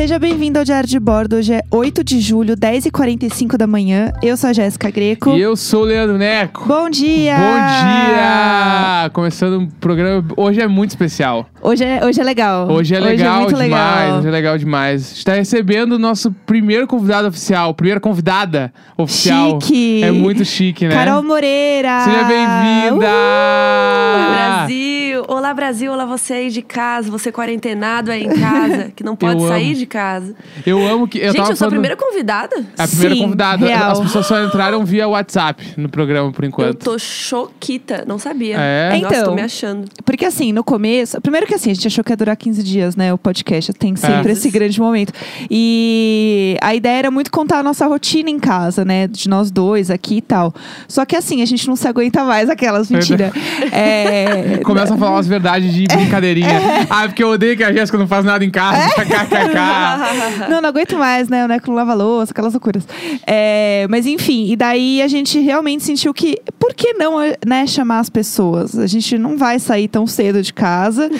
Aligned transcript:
Seja 0.00 0.18
bem-vindo 0.18 0.58
ao 0.58 0.64
Diário 0.64 0.88
de 0.88 0.98
Bordo. 0.98 1.36
Hoje 1.36 1.52
é 1.52 1.62
8 1.70 2.02
de 2.02 2.20
julho, 2.20 2.56
10h45 2.56 3.58
da 3.58 3.66
manhã. 3.66 4.10
Eu 4.22 4.34
sou 4.34 4.48
a 4.48 4.52
Jéssica 4.54 4.90
Greco. 4.90 5.36
E 5.36 5.42
eu 5.42 5.54
sou 5.54 5.82
o 5.82 5.84
Leandro 5.84 6.16
Neco. 6.16 6.64
Bom 6.66 6.88
dia! 6.88 7.36
Bom 7.36 7.84
dia! 7.84 9.10
Começando 9.12 9.60
um 9.60 9.66
programa. 9.66 10.26
Hoje 10.38 10.58
é 10.58 10.66
muito 10.66 10.88
especial. 10.92 11.46
Hoje 11.60 11.84
é, 11.84 12.02
hoje 12.02 12.18
é 12.18 12.24
legal. 12.24 12.70
Hoje 12.70 12.94
é 12.94 12.98
legal 12.98 13.42
muito 13.42 13.48
demais. 13.50 13.70
legal. 13.70 14.18
Hoje 14.18 14.28
é 14.28 14.30
legal 14.30 14.56
demais. 14.56 15.12
Está 15.12 15.34
recebendo 15.34 15.92
o 15.92 15.98
nosso 15.98 16.32
primeiro 16.46 16.86
convidado 16.86 17.28
oficial, 17.28 17.74
primeira 17.74 18.00
convidada 18.00 18.72
oficial. 18.96 19.60
Chique. 19.60 20.02
É 20.02 20.10
muito 20.10 20.46
chique, 20.46 20.88
né? 20.88 20.94
Carol 20.94 21.22
Moreira! 21.22 22.04
Seja 22.04 22.24
bem-vinda! 22.24 23.06
Uh! 23.06 24.32
Brasil! 24.32 25.24
Olá, 25.28 25.52
Brasil! 25.52 25.92
Olá, 25.92 26.06
você 26.06 26.32
aí 26.32 26.50
de 26.50 26.62
casa, 26.62 27.10
você 27.10 27.30
quarentenado 27.30 28.10
aí 28.10 28.24
em 28.24 28.40
casa, 28.40 28.92
que 28.96 29.04
não 29.04 29.14
pode 29.14 29.42
Eu 29.42 29.48
sair 29.48 29.72
amo. 29.72 29.74
de 29.74 29.89
casa. 29.90 30.34
Eu 30.64 30.86
amo 30.86 31.06
que. 31.08 31.18
Eu 31.18 31.26
Gente, 31.32 31.36
tava 31.36 31.50
eu 31.52 31.56
sou 31.56 31.66
a 31.66 31.68
falando- 31.68 31.72
primeira 31.72 31.96
convidada? 31.96 32.64
A 32.78 32.86
primeira 32.88 33.14
Sim, 33.14 33.20
convidada. 33.22 33.66
real. 33.66 33.90
As 33.92 34.00
pessoas 34.00 34.26
só 34.26 34.42
entraram 34.44 34.84
via 34.84 35.06
WhatsApp 35.08 35.74
no 35.76 35.88
programa 35.88 36.30
por 36.32 36.44
Eu 36.44 36.48
enquanto. 36.48 36.78
tô 36.84 36.98
choquita, 36.98 38.04
não 38.06 38.18
sabia. 38.18 38.56
É? 38.58 38.98
Nossa, 39.00 39.14
Então. 39.14 39.24
tô 39.30 39.34
me 39.34 39.42
achando. 39.42 39.88
Porque 40.04 40.24
assim, 40.24 40.52
no 40.52 40.62
começo. 40.64 41.20
Primeiro 41.20 41.46
que 41.46 41.54
assim, 41.54 41.70
a 41.70 41.74
gente 41.74 41.86
achou 41.86 42.02
que 42.04 42.12
ia 42.12 42.16
durar 42.16 42.36
15 42.36 42.62
dias, 42.62 42.94
né? 42.96 43.12
O 43.12 43.18
podcast. 43.18 43.72
Tem 43.72 43.94
sempre 43.96 44.30
É. 44.30 44.32
esse 44.32 44.48
grande 44.50 44.80
momento. 44.80 45.12
E 45.50 46.56
a 46.62 46.74
ideia 46.74 46.98
era 46.98 47.10
muito 47.10 47.30
contar 47.30 47.58
a 47.58 47.62
nossa 47.62 47.86
rotina 47.86 48.30
em 48.30 48.38
casa, 48.38 48.84
né? 48.84 49.06
De 49.06 49.28
nós 49.28 49.50
dois 49.50 49.90
aqui 49.90 50.16
e 50.18 50.20
tal. 50.22 50.54
Só 50.88 51.04
que 51.04 51.16
assim, 51.16 51.42
a 51.42 51.46
gente 51.46 51.66
não 51.68 51.76
se 51.76 51.86
aguenta 51.88 52.24
mais 52.24 52.48
aquelas 52.48 52.90
mentira. 52.90 53.32
É. 53.72 54.58
Começa 54.64 54.94
a 54.94 54.96
falar 54.96 55.12
umas 55.12 55.26
verdades 55.26 55.72
de 55.72 55.84
brincadeirinha. 55.92 56.60
Ah, 56.88 57.06
porque 57.06 57.22
eu 57.22 57.30
odeio 57.30 57.56
que 57.56 57.64
a 57.64 57.72
Jéssica 57.72 57.98
não 57.98 58.06
faz 58.06 58.24
nada 58.24 58.44
em 58.44 58.50
casa. 58.50 58.88
KKK. 58.94 59.58
Não, 60.48 60.60
não 60.60 60.68
aguento 60.68 60.96
mais, 60.96 61.28
né? 61.28 61.44
O 61.44 61.48
Neco 61.48 61.68
não 61.68 61.74
lava 61.74 61.94
louça, 61.94 62.32
aquelas 62.32 62.52
loucuras. 62.52 62.86
É, 63.26 63.86
mas 63.90 64.06
enfim, 64.06 64.50
e 64.50 64.56
daí 64.56 65.02
a 65.02 65.08
gente 65.08 65.38
realmente 65.38 65.84
sentiu 65.84 66.12
que, 66.12 66.38
por 66.58 66.74
que 66.74 66.92
não, 66.94 67.18
né, 67.46 67.66
chamar 67.66 68.00
as 68.00 68.10
pessoas? 68.10 68.78
A 68.78 68.86
gente 68.86 69.16
não 69.18 69.36
vai 69.36 69.58
sair 69.58 69.88
tão 69.88 70.06
cedo 70.06 70.42
de 70.42 70.52
casa, 70.52 71.10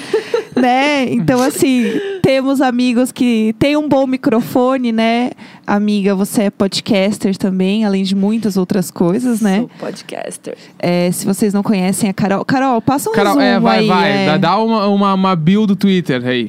né? 0.57 1.05
Então, 1.13 1.43
assim, 1.43 1.85
temos 2.23 2.61
amigos 2.61 3.13
que 3.13 3.55
têm 3.59 3.77
um 3.77 3.89
bom 3.89 4.07
microfone, 4.07 4.93
né? 4.93 5.31
Amiga, 5.67 6.15
você 6.15 6.45
é 6.45 6.51
podcaster 6.51 7.37
também, 7.37 7.85
além 7.85 8.03
de 8.03 8.15
muitas 8.15 8.57
outras 8.57 8.91
coisas, 8.91 9.41
né? 9.41 9.59
Sou 9.59 9.71
podcaster. 9.79 10.57
É, 10.79 11.11
se 11.13 11.27
vocês 11.27 11.55
não 11.55 11.63
conhecem 11.63 12.11
a 12.11 12.13
Carol. 12.13 12.45
Carol, 12.45 12.81
passa 12.81 13.11
um 13.11 13.13
Carol, 13.13 13.37
resumo 13.37 13.45
é, 13.45 13.61
vai, 13.61 13.79
aí. 13.79 13.87
vai. 13.87 14.11
é. 14.11 14.27
Dá, 14.27 14.37
dá 14.37 14.59
uma, 14.59 14.87
uma, 14.89 15.15
uma 15.15 15.37
bio 15.37 15.67
do 15.67 15.77
Twitter 15.77 16.25
aí. 16.27 16.49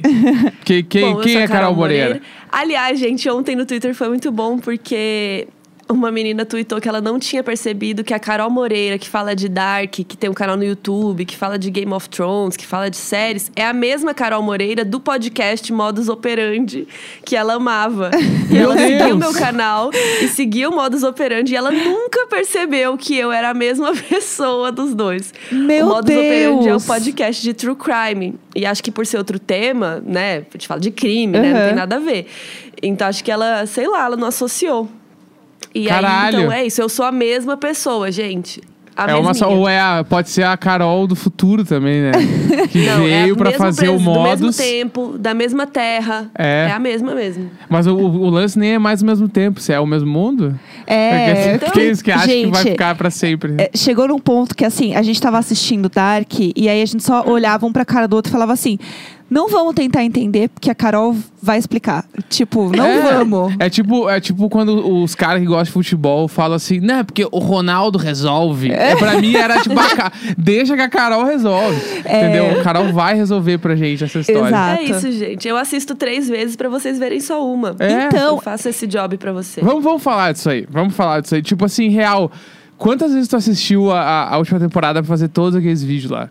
Que, 0.64 0.82
quem 0.84 1.14
Bom, 1.14 1.20
quem 1.20 1.36
é 1.36 1.44
a 1.44 1.48
Carol 1.48 1.74
Moreira? 1.74 2.20
Aliás, 2.50 2.98
gente, 2.98 3.28
ontem 3.30 3.56
no 3.56 3.64
Twitter 3.64 3.94
foi 3.94 4.08
muito 4.08 4.30
bom 4.30 4.58
porque 4.58 5.48
uma 5.92 6.10
menina 6.10 6.44
tweetou 6.44 6.80
que 6.80 6.88
ela 6.88 7.00
não 7.00 7.18
tinha 7.18 7.42
percebido 7.42 8.02
que 8.04 8.12
a 8.14 8.18
Carol 8.18 8.50
Moreira, 8.50 8.98
que 8.98 9.08
fala 9.08 9.34
de 9.34 9.48
Dark, 9.48 9.90
que 9.92 10.16
tem 10.16 10.28
um 10.30 10.34
canal 10.34 10.56
no 10.56 10.64
YouTube, 10.64 11.24
que 11.24 11.36
fala 11.36 11.58
de 11.58 11.70
Game 11.70 11.92
of 11.92 12.08
Thrones, 12.08 12.56
que 12.56 12.66
fala 12.66 12.90
de 12.90 12.96
séries, 12.96 13.50
é 13.54 13.64
a 13.66 13.72
mesma 13.72 14.12
Carol 14.14 14.42
Moreira 14.42 14.84
do 14.84 14.98
podcast 15.00 15.72
Modus 15.72 16.08
Operandi, 16.08 16.86
que 17.24 17.36
ela 17.36 17.54
amava. 17.54 18.10
E 18.52 18.54
Meu 18.54 18.64
ela 18.64 18.76
seguiu 18.76 18.98
Deus! 18.98 19.12
o 19.12 19.18
meu 19.18 19.32
canal 19.32 19.90
e 20.22 20.28
seguiu 20.28 20.70
o 20.70 20.74
Modus 20.74 21.02
Operandi 21.02 21.52
e 21.54 21.56
ela 21.56 21.70
nunca 21.70 22.26
percebeu 22.26 22.96
que 22.98 23.16
eu 23.16 23.32
era 23.32 23.50
a 23.50 23.54
mesma 23.54 23.92
pessoa 24.08 24.70
dos 24.70 24.94
dois. 24.94 25.32
Meu 25.50 25.86
o 25.86 25.88
Modus 25.88 26.10
Operandi 26.14 26.44
é 26.44 26.50
o 26.50 26.58
Deus! 26.60 26.84
podcast 26.86 27.42
de 27.42 27.54
True 27.54 27.74
Crime. 27.76 28.34
E 28.54 28.66
acho 28.66 28.82
que 28.82 28.90
por 28.90 29.06
ser 29.06 29.16
outro 29.16 29.38
tema, 29.38 30.02
né? 30.04 30.38
A 30.38 30.52
gente 30.52 30.66
fala 30.68 30.80
de 30.80 30.90
crime, 30.90 31.38
né? 31.38 31.52
Não 31.52 31.60
Uhum. 31.60 31.66
tem 31.68 31.74
nada 31.74 31.96
a 31.96 31.98
ver. 31.98 32.26
Então 32.82 33.06
acho 33.08 33.22
que 33.24 33.30
ela, 33.30 33.64
sei 33.66 33.86
lá, 33.88 34.04
ela 34.04 34.16
não 34.16 34.26
associou. 34.28 34.88
E 35.74 35.86
Caralho! 35.86 36.36
aí, 36.38 36.42
então 36.44 36.52
é 36.52 36.66
isso. 36.66 36.80
Eu 36.82 36.88
sou 36.88 37.04
a 37.04 37.12
mesma 37.12 37.56
pessoa, 37.56 38.10
gente. 38.10 38.60
A 38.94 39.10
É 39.10 39.14
uma 39.14 39.32
só, 39.32 39.50
ou 39.50 39.66
é 39.66 39.80
a- 39.80 40.04
pode 40.06 40.28
ser 40.28 40.42
a 40.42 40.54
Carol 40.54 41.06
do 41.06 41.16
futuro 41.16 41.64
também, 41.64 42.02
né? 42.02 42.10
Que 42.70 42.84
Não, 42.84 43.06
é 43.06 43.22
veio 43.22 43.34
o 43.34 43.36
pra 43.38 43.48
mesmo 43.50 43.64
fazer 43.64 43.88
o 43.88 43.94
pres- 43.94 44.04
Do 44.04 44.22
mesmo 44.22 44.52
tempo, 44.52 45.14
da 45.18 45.32
mesma 45.32 45.66
terra. 45.66 46.30
É. 46.38 46.70
a 46.70 46.78
mesma 46.78 47.14
mesmo. 47.14 47.50
Mas 47.70 47.86
o, 47.86 47.96
o 47.96 48.28
lance 48.28 48.58
nem 48.58 48.74
é 48.74 48.78
mais 48.78 49.00
o 49.00 49.06
mesmo 49.06 49.28
tempo. 49.30 49.60
Se 49.60 49.72
é 49.72 49.80
o 49.80 49.86
mesmo 49.86 50.10
mundo? 50.10 50.58
É, 50.86 51.56
Porque 51.58 51.72
tem 51.80 51.90
isso 51.90 52.04
que 52.04 52.10
acha 52.12 52.26
que 52.28 52.46
vai 52.48 52.62
ficar 52.64 52.94
pra 52.94 53.08
sempre. 53.08 53.54
É, 53.56 53.70
chegou 53.74 54.06
num 54.06 54.18
ponto 54.18 54.54
que, 54.54 54.64
assim, 54.64 54.94
a 54.94 55.00
gente 55.02 55.18
tava 55.22 55.38
assistindo 55.38 55.88
Dark 55.88 56.30
e 56.38 56.68
aí 56.68 56.82
a 56.82 56.86
gente 56.86 57.02
só 57.02 57.24
olhava 57.26 57.64
um 57.64 57.72
pra 57.72 57.86
cara 57.86 58.06
do 58.06 58.14
outro 58.14 58.28
e 58.30 58.32
falava 58.32 58.52
assim: 58.52 58.78
não 59.32 59.48
vamos 59.48 59.74
tentar 59.74 60.04
entender, 60.04 60.48
porque 60.50 60.70
a 60.70 60.74
Carol 60.74 61.16
vai 61.42 61.58
explicar. 61.58 62.04
Tipo, 62.28 62.70
não 62.76 62.84
é, 62.84 63.14
vamos. 63.14 63.54
É 63.58 63.70
tipo, 63.70 64.08
é 64.08 64.20
tipo 64.20 64.48
quando 64.50 65.02
os 65.02 65.14
caras 65.14 65.40
que 65.40 65.46
gostam 65.46 65.64
de 65.64 65.70
futebol 65.72 66.28
falam 66.28 66.54
assim, 66.56 66.80
né? 66.80 67.02
Porque 67.02 67.26
o 67.32 67.38
Ronaldo 67.38 67.98
resolve. 67.98 68.70
É. 68.70 68.94
Pra 68.94 69.18
mim 69.20 69.34
era 69.34 69.58
tipo, 69.60 69.78
a 69.80 70.12
deixa 70.36 70.76
que 70.76 70.82
a 70.82 70.88
Carol 70.88 71.24
resolve. 71.24 71.76
Entendeu? 72.00 72.60
A 72.60 72.62
Carol 72.62 72.92
vai 72.92 73.14
resolver 73.14 73.56
pra 73.58 73.74
gente 73.74 74.04
essa 74.04 74.20
história. 74.20 74.48
Exato. 74.48 74.80
É 74.80 74.84
isso, 74.84 75.10
gente. 75.12 75.48
Eu 75.48 75.56
assisto 75.56 75.94
três 75.94 76.28
vezes 76.28 76.54
pra 76.54 76.68
vocês 76.68 76.98
verem 76.98 77.20
só 77.20 77.44
uma. 77.46 77.74
É. 77.78 78.04
Então, 78.04 78.36
Eu 78.36 78.40
faço 78.42 78.68
esse 78.68 78.86
job 78.86 79.16
pra 79.16 79.32
você. 79.32 79.62
Vamos, 79.62 79.82
vamos 79.82 80.02
falar 80.02 80.32
disso 80.32 80.50
aí. 80.50 80.66
Vamos 80.70 80.94
falar 80.94 81.20
disso 81.20 81.34
aí. 81.34 81.42
Tipo 81.42 81.64
assim, 81.64 81.88
real. 81.88 82.30
Quantas 82.76 83.12
vezes 83.12 83.28
tu 83.28 83.36
assistiu 83.36 83.90
a, 83.90 84.00
a- 84.00 84.34
a 84.34 84.38
última 84.38 84.60
temporada 84.60 85.00
pra 85.02 85.08
fazer 85.08 85.28
todos 85.28 85.56
aqueles 85.56 85.82
vídeos 85.82 86.10
lá? 86.10 86.28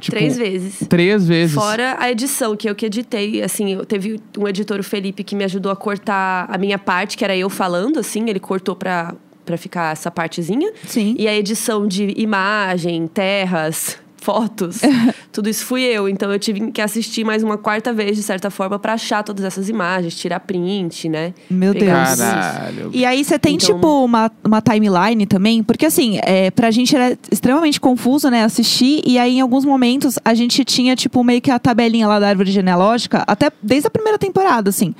Tipo, 0.00 0.16
Três 0.16 0.36
vezes. 0.36 0.88
Três 0.88 1.28
vezes. 1.28 1.54
Fora 1.54 1.96
a 1.98 2.10
edição, 2.10 2.56
que 2.56 2.68
eu 2.68 2.74
que 2.74 2.86
editei, 2.86 3.42
assim, 3.42 3.74
eu 3.74 3.84
teve 3.84 4.20
um 4.38 4.48
editor, 4.48 4.80
o 4.80 4.84
Felipe, 4.84 5.22
que 5.22 5.36
me 5.36 5.44
ajudou 5.44 5.70
a 5.70 5.76
cortar 5.76 6.46
a 6.48 6.58
minha 6.58 6.78
parte, 6.78 7.16
que 7.16 7.24
era 7.24 7.36
eu 7.36 7.50
falando, 7.50 7.98
assim, 7.98 8.28
ele 8.28 8.40
cortou 8.40 8.74
pra, 8.74 9.14
pra 9.44 9.56
ficar 9.56 9.92
essa 9.92 10.10
partezinha. 10.10 10.72
Sim. 10.86 11.14
E 11.18 11.28
a 11.28 11.36
edição 11.36 11.86
de 11.86 12.14
imagem, 12.16 13.06
terras, 13.06 13.98
fotos, 14.20 14.80
tudo 15.32 15.48
isso 15.48 15.64
fui 15.64 15.82
eu. 15.82 16.08
Então 16.08 16.30
eu 16.32 16.38
tive 16.38 16.70
que 16.70 16.80
assistir 16.80 17.24
mais 17.24 17.42
uma 17.42 17.56
quarta 17.58 17.92
vez, 17.92 18.16
de 18.16 18.22
certa 18.22 18.50
forma, 18.50 18.78
pra 18.78 18.92
achar 18.94 19.22
todas 19.22 19.44
essas 19.44 19.68
imagens, 19.68 20.14
tirar 20.14 20.40
print, 20.40 21.08
né? 21.08 21.32
Meu 21.50 21.72
Pegar 21.72 22.04
Deus. 22.06 22.18
Caralho. 22.20 22.90
E 22.92 23.04
aí 23.04 23.24
você 23.24 23.38
tem, 23.38 23.54
Então- 23.56 23.74
tipo, 23.76 24.04
uma, 24.04 24.30
uma 24.44 24.60
timeline 24.60 25.26
também, 25.26 25.62
porque 25.62 25.86
assim, 25.86 26.18
é, 26.22 26.50
pra 26.50 26.70
gente 26.70 26.94
era 26.94 27.18
extremamente 27.30 27.80
confuso, 27.80 28.28
né, 28.30 28.44
assistir, 28.44 29.02
e 29.06 29.18
aí 29.18 29.36
em 29.38 29.40
alguns 29.40 29.64
momentos 29.64 30.18
a 30.24 30.34
gente 30.34 30.64
tinha, 30.64 30.94
tipo, 30.94 31.24
meio 31.24 31.40
que 31.40 31.50
a 31.50 31.58
tabelinha 31.58 32.06
lá 32.06 32.18
da 32.20 32.28
árvore 32.28 32.50
genealógica, 32.50 33.24
até 33.26 33.50
desde 33.62 33.86
a 33.86 33.90
primeira 33.90 34.18
temporada, 34.18 34.68
assim. 34.70 34.94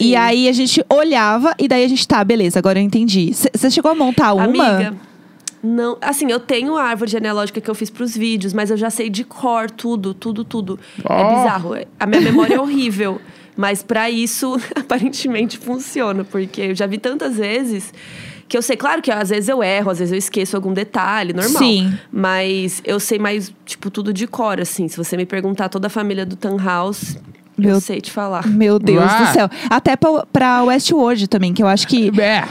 E 0.00 0.04
Sim. 0.04 0.16
aí 0.16 0.48
a 0.48 0.52
gente 0.52 0.84
olhava, 0.90 1.54
e 1.58 1.68
daí 1.68 1.84
a 1.84 1.88
gente, 1.88 2.06
tá, 2.08 2.22
beleza, 2.24 2.58
agora 2.58 2.78
eu 2.78 2.82
entendi. 2.82 3.30
Você 3.32 3.70
chegou 3.70 3.90
a 3.90 3.94
montar 3.94 4.32
uma? 4.32 4.44
Amiga, 4.44 4.94
não, 5.64 5.96
assim, 6.00 6.30
eu 6.30 6.38
tenho 6.38 6.76
a 6.76 6.84
árvore 6.84 7.10
genealógica 7.10 7.60
que 7.60 7.70
eu 7.70 7.74
fiz 7.74 7.88
pros 7.90 8.14
vídeos, 8.16 8.52
mas 8.52 8.70
eu 8.70 8.76
já 8.76 8.90
sei 8.90 9.08
de 9.08 9.24
cor 9.24 9.70
tudo, 9.70 10.12
tudo, 10.12 10.44
tudo. 10.44 10.78
É 11.08 11.22
Oh. 11.22 11.36
bizarro. 11.36 11.70
A 11.98 12.06
minha 12.06 12.20
memória 12.20 12.54
é 12.56 12.60
horrível. 12.60 13.20
Mas 13.56 13.82
pra 13.82 14.10
isso, 14.10 14.56
aparentemente 14.76 15.56
funciona, 15.56 16.24
porque 16.24 16.60
eu 16.60 16.74
já 16.74 16.86
vi 16.86 16.98
tantas 16.98 17.36
vezes 17.36 17.92
que 18.46 18.56
eu 18.58 18.62
sei, 18.62 18.76
claro 18.76 19.00
que 19.00 19.10
às 19.10 19.30
vezes 19.30 19.48
eu 19.48 19.62
erro, 19.62 19.90
às 19.90 19.98
vezes 20.00 20.12
eu 20.12 20.18
esqueço 20.18 20.54
algum 20.54 20.72
detalhe, 20.72 21.32
normal. 21.32 21.62
Sim. 21.62 21.98
Mas 22.12 22.82
eu 22.84 23.00
sei 23.00 23.18
mais, 23.18 23.52
tipo, 23.64 23.90
tudo 23.90 24.12
de 24.12 24.26
cor, 24.26 24.60
assim. 24.60 24.86
Se 24.86 24.96
você 24.96 25.16
me 25.16 25.24
perguntar 25.24 25.68
toda 25.70 25.86
a 25.86 25.90
família 25.90 26.26
do 26.26 26.36
House, 26.58 27.16
Meu- 27.56 27.74
eu 27.74 27.80
sei 27.80 28.00
te 28.00 28.10
falar. 28.10 28.46
Meu 28.48 28.78
Deus 28.78 29.04
Ah. 29.04 29.18
do 29.24 29.32
céu. 29.32 29.50
Até 29.70 29.96
pra, 29.96 30.24
pra 30.32 30.62
Westworld 30.64 31.28
também, 31.28 31.52
que 31.54 31.62
eu 31.62 31.66
acho 31.68 31.86
que. 31.86 32.10
É, 32.20 32.44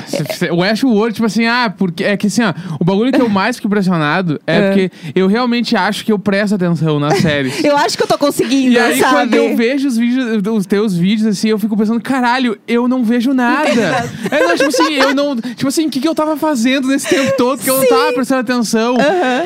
o 0.52 0.58
Westworld, 0.58 1.14
tipo 1.14 1.26
assim, 1.26 1.46
ah, 1.46 1.74
porque 1.76 2.04
é 2.04 2.16
que 2.18 2.28
assim, 2.28 2.44
ó, 2.44 2.54
o 2.80 2.84
bagulho 2.86 3.12
que 3.12 3.22
eu 3.22 3.30
mais 3.30 3.56
fico 3.58 3.68
impressionado 3.68 4.40
é, 4.48 4.54
É. 4.64 4.68
porque 4.68 4.92
eu 5.16 5.28
realmente 5.28 5.76
acho 5.76 6.06
que 6.06 6.12
eu 6.12 6.20
presto 6.20 6.56
atenção 6.56 7.00
nas 7.00 7.20
séries. 7.20 7.64
Eu 7.64 7.78
acho 7.78 7.98
que 7.98 8.04
eu 8.04 8.08
tô 8.08 8.18
conseguindo, 8.18 8.74
E 8.74 8.80
aí, 8.80 9.00
sabe? 9.00 9.14
quando 9.14 9.34
eu 9.36 9.56
vejo 9.58 9.88
os 9.88 9.98
vídeos, 9.98 10.42
os 10.48 10.66
teus 10.66 10.96
vídeos, 10.96 11.28
assim, 11.28 11.50
eu 11.50 11.58
fico 11.58 11.76
pensando, 11.76 12.00
caralho, 12.02 12.58
eu 12.68 12.88
não 12.88 13.04
vejo 13.04 13.34
nada. 13.34 13.70
é, 14.32 14.40
não, 14.48 14.56
tipo 14.56 14.70
assim, 14.70 14.94
eu 14.94 15.14
não. 15.16 15.36
Tipo 15.36 15.68
assim, 15.68 15.88
o 15.88 15.90
que, 15.90 16.00
que 16.00 16.08
eu 16.08 16.14
tava 16.16 16.36
fazendo 16.38 16.88
nesse 16.88 17.10
tempo 17.10 17.34
todo 17.38 17.60
que 17.62 17.70
eu 17.70 17.78
não 17.78 17.88
tava 17.88 18.14
prestando 18.14 18.42
atenção? 18.42 18.96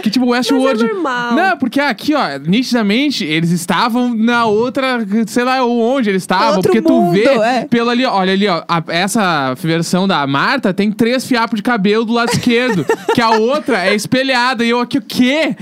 Que 0.01 0.10
tipo, 0.10 0.25
o 0.25 0.30
Westworld. 0.30 0.81
Mas 0.83 0.89
é 0.92 0.94
normal. 0.94 1.33
Não, 1.33 1.57
porque 1.57 1.80
aqui, 1.80 2.13
ó, 2.13 2.38
nitidamente, 2.45 3.24
eles 3.24 3.51
estavam 3.51 4.13
na 4.13 4.45
outra, 4.45 5.06
sei 5.27 5.44
lá 5.48 5.66
onde 5.66 6.10
eles 6.10 6.24
estavam. 6.24 6.58
Outro 6.58 6.64
porque 6.72 6.82
tu 6.82 6.94
mundo, 6.94 7.14
vê 7.14 7.24
é. 7.26 7.66
pelo 7.66 7.90
ali, 7.90 8.06
olha 8.06 8.34
ali, 8.34 8.48
ó, 8.48 8.64
a- 8.68 8.84
essa 8.90 9.54
versão 9.56 10.08
da 10.08 10.26
Marta 10.28 10.74
tem 10.74 10.92
três 10.92 11.26
fiapos 11.26 11.58
de 11.58 11.64
cabelo 11.64 12.06
do 12.06 12.14
lado 12.14 12.30
esquerdo, 12.32 12.86
que 13.16 13.22
a 13.22 13.32
outra 13.32 13.86
é 13.88 13.96
espelhada. 13.96 14.64
E 14.64 14.70
eu 14.70 14.80
aqui, 14.80 14.98
o 14.98 15.02
quê? 15.02 15.56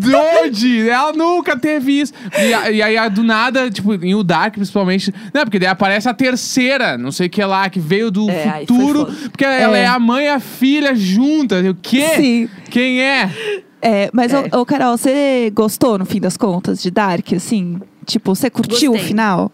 De 0.00 0.14
onde? 0.14 0.88
Ela 0.88 1.12
nunca 1.12 1.56
teve 1.56 2.00
isso. 2.00 2.12
E, 2.38 2.54
a- 2.54 2.70
e 2.70 2.82
aí, 2.82 2.96
a- 2.96 3.08
do 3.08 3.22
nada, 3.22 3.70
tipo, 3.70 3.92
em 3.94 4.14
o 4.14 4.22
Dark, 4.22 4.54
principalmente. 4.54 5.12
Não, 5.34 5.42
porque 5.44 5.58
daí 5.58 5.68
aparece 5.68 6.08
a 6.08 6.14
terceira, 6.14 6.96
não 6.96 7.10
sei 7.12 7.26
o 7.26 7.30
que 7.30 7.44
lá, 7.44 7.68
que 7.68 7.80
veio 7.80 8.10
do 8.10 8.30
É, 8.30 8.60
futuro. 8.60 9.06
Porque 9.30 9.44
ela 9.44 9.76
É. 9.76 9.82
é 9.82 9.86
a 9.86 9.98
mãe 9.98 10.24
e 10.24 10.28
a 10.28 10.40
filha 10.40 10.94
juntas. 10.94 11.66
O 11.66 11.74
quê? 11.74 12.06
Sim. 12.16 12.48
Quem 12.70 13.00
é? 13.02 13.30
É, 13.80 14.10
mas, 14.12 14.32
É. 14.32 14.44
Ô, 14.52 14.60
ô, 14.60 14.64
Carol, 14.66 14.96
você 14.96 15.50
gostou, 15.54 15.98
no 15.98 16.04
fim 16.06 16.20
das 16.20 16.36
contas, 16.36 16.80
de 16.80 16.90
Dark, 16.90 17.32
assim? 17.34 17.80
Tipo, 18.06 18.34
você 18.34 18.50
curtiu 18.50 18.92
Gostei. 18.92 19.04
o 19.04 19.08
final? 19.08 19.52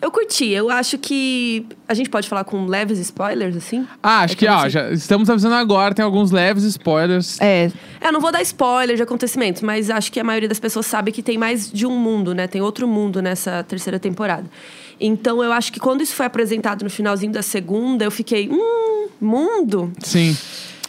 Eu 0.00 0.12
curti. 0.12 0.46
Eu 0.48 0.70
acho 0.70 0.96
que. 0.96 1.66
A 1.88 1.92
gente 1.92 2.08
pode 2.08 2.28
falar 2.28 2.44
com 2.44 2.66
leves 2.66 2.98
spoilers, 3.00 3.56
assim? 3.56 3.84
Ah, 4.00 4.20
acho 4.20 4.34
É 4.34 4.36
que, 4.36 4.46
não 4.46 4.54
ó, 4.54 4.60
sei. 4.60 4.70
já 4.70 4.90
estamos 4.92 5.28
avisando 5.28 5.56
agora, 5.56 5.92
tem 5.92 6.04
alguns 6.04 6.30
leves 6.30 6.62
spoilers. 6.62 7.40
É, 7.40 7.68
É, 8.00 8.08
eu 8.08 8.12
não 8.12 8.20
vou 8.20 8.30
dar 8.30 8.40
spoiler 8.42 8.94
de 8.96 9.02
acontecimentos, 9.02 9.60
mas 9.60 9.90
acho 9.90 10.12
que 10.12 10.20
a 10.20 10.24
maioria 10.24 10.48
das 10.48 10.60
pessoas 10.60 10.86
sabe 10.86 11.10
que 11.10 11.20
tem 11.20 11.36
mais 11.36 11.70
de 11.72 11.84
um 11.84 11.98
mundo, 11.98 12.32
né? 12.32 12.46
Tem 12.46 12.60
outro 12.62 12.86
mundo 12.86 13.20
nessa 13.20 13.64
terceira 13.64 13.98
temporada. 13.98 14.44
Então 15.00 15.42
eu 15.42 15.52
acho 15.52 15.72
que 15.72 15.80
quando 15.80 16.00
isso 16.00 16.14
foi 16.14 16.26
apresentado 16.26 16.84
no 16.84 16.90
finalzinho 16.90 17.32
da 17.32 17.42
segunda, 17.42 18.04
eu 18.04 18.10
fiquei, 18.12 18.48
hum, 18.48 19.08
mundo? 19.20 19.92
Sim. 20.00 20.36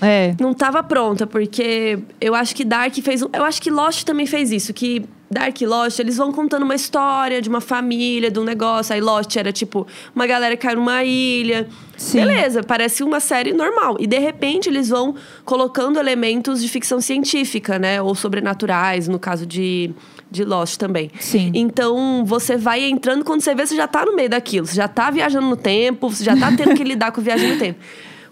é. 0.01 0.35
Não 0.39 0.53
tava 0.53 0.83
pronta, 0.83 1.25
porque 1.25 1.97
eu 2.21 2.35
acho 2.35 2.55
que 2.55 2.63
Dark 2.63 2.93
fez. 3.01 3.21
Eu 3.21 3.43
acho 3.43 3.59
que 3.59 3.71
Lost 3.71 4.03
também 4.03 4.27
fez 4.27 4.51
isso, 4.51 4.71
que 4.71 5.03
Dark 5.31 5.61
Lost, 5.61 5.99
eles 5.99 6.17
vão 6.17 6.31
contando 6.31 6.63
uma 6.63 6.73
história 6.73 7.41
de 7.41 7.47
uma 7.47 7.61
família, 7.61 8.31
de 8.31 8.39
um 8.39 8.43
negócio. 8.43 8.93
Aí 8.93 9.01
Lost 9.01 9.35
era 9.35 9.51
tipo 9.51 9.85
uma 10.15 10.25
galera 10.25 10.57
que 10.57 10.65
caiu 10.65 10.77
numa 10.77 11.03
ilha. 11.03 11.67
Sim. 11.95 12.19
Beleza, 12.19 12.63
parece 12.63 13.03
uma 13.03 13.19
série 13.19 13.53
normal. 13.53 13.97
E 13.99 14.07
de 14.07 14.17
repente 14.17 14.69
eles 14.69 14.89
vão 14.89 15.15
colocando 15.45 15.99
elementos 15.99 16.61
de 16.61 16.67
ficção 16.67 16.99
científica, 16.99 17.77
né? 17.77 18.01
Ou 18.01 18.15
sobrenaturais, 18.15 19.07
no 19.07 19.19
caso 19.19 19.45
de, 19.45 19.91
de 20.31 20.43
Lost 20.43 20.77
também. 20.77 21.11
Sim. 21.19 21.51
Então 21.53 22.23
você 22.25 22.57
vai 22.57 22.83
entrando 22.83 23.23
quando 23.23 23.41
você 23.41 23.53
vê, 23.53 23.67
você 23.67 23.75
já 23.75 23.87
tá 23.87 24.05
no 24.05 24.15
meio 24.15 24.29
daquilo. 24.29 24.65
Você 24.65 24.75
já 24.75 24.87
tá 24.87 25.11
viajando 25.11 25.47
no 25.47 25.57
tempo, 25.57 26.09
você 26.09 26.23
já 26.23 26.35
tá 26.35 26.51
tendo 26.55 26.73
que 26.73 26.83
lidar 26.85 27.11
com 27.11 27.21
viagem 27.21 27.53
no 27.53 27.59
tempo. 27.59 27.79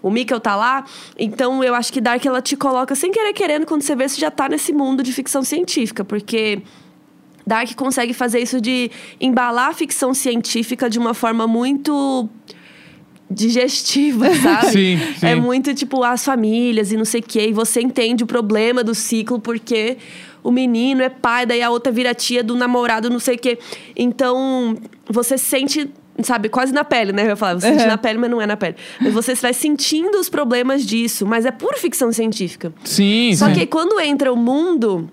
O 0.02 0.10
Mikkel 0.10 0.38
tá 0.38 0.54
lá, 0.54 0.84
então 1.18 1.62
eu 1.62 1.74
acho 1.74 1.92
que 1.92 2.00
Dark 2.00 2.24
ela 2.24 2.40
te 2.40 2.56
coloca 2.56 2.94
sem 2.94 3.10
querer 3.10 3.32
querendo 3.32 3.66
quando 3.66 3.82
você 3.82 3.96
vê, 3.96 4.08
você 4.08 4.20
já 4.20 4.30
tá 4.30 4.48
nesse 4.48 4.72
mundo 4.72 5.02
de 5.02 5.12
ficção 5.12 5.42
científica, 5.42 6.04
porque 6.04 6.62
Dark 7.48 7.74
consegue 7.74 8.12
fazer 8.12 8.40
isso 8.40 8.60
de 8.60 8.90
embalar 9.20 9.70
a 9.70 9.72
ficção 9.74 10.12
científica 10.12 10.88
de 10.90 10.98
uma 10.98 11.14
forma 11.14 11.46
muito 11.46 12.28
digestiva, 13.30 14.34
sabe? 14.36 14.70
Sim, 14.70 14.98
sim. 15.18 15.26
É 15.26 15.34
muito 15.34 15.74
tipo 15.74 16.02
as 16.02 16.24
famílias 16.24 16.92
e 16.92 16.96
não 16.96 17.04
sei 17.04 17.20
o 17.20 17.24
quê. 17.24 17.48
E 17.48 17.52
você 17.52 17.80
entende 17.80 18.24
o 18.24 18.26
problema 18.26 18.82
do 18.84 18.94
ciclo 18.94 19.38
porque 19.40 19.96
o 20.42 20.50
menino 20.50 21.02
é 21.02 21.08
pai, 21.08 21.44
daí 21.46 21.62
a 21.62 21.70
outra 21.70 21.92
vira 21.92 22.14
tia 22.14 22.42
do 22.42 22.54
namorado, 22.54 23.10
não 23.10 23.18
sei 23.18 23.36
o 23.36 23.38
quê. 23.38 23.58
Então, 23.96 24.76
você 25.08 25.36
sente. 25.38 25.90
Sabe, 26.20 26.48
quase 26.48 26.72
na 26.72 26.82
pele, 26.82 27.12
né? 27.12 27.30
Eu 27.30 27.36
falar, 27.36 27.54
você 27.54 27.68
sente 27.68 27.82
Uhum. 27.82 27.86
na 27.90 27.96
pele, 27.96 28.18
mas 28.18 28.28
não 28.28 28.42
é 28.42 28.46
na 28.46 28.56
pele. 28.56 28.74
Mas 29.00 29.14
você 29.14 29.34
vai 29.36 29.54
sentindo 29.54 30.18
os 30.18 30.28
problemas 30.28 30.84
disso, 30.84 31.24
mas 31.24 31.46
é 31.46 31.52
pura 31.52 31.76
ficção 31.78 32.10
científica. 32.12 32.74
Sim, 32.82 33.32
Só 33.36 33.46
sim. 33.46 33.52
que 33.54 33.66
quando 33.66 34.00
entra 34.00 34.32
o 34.32 34.36
mundo. 34.36 35.08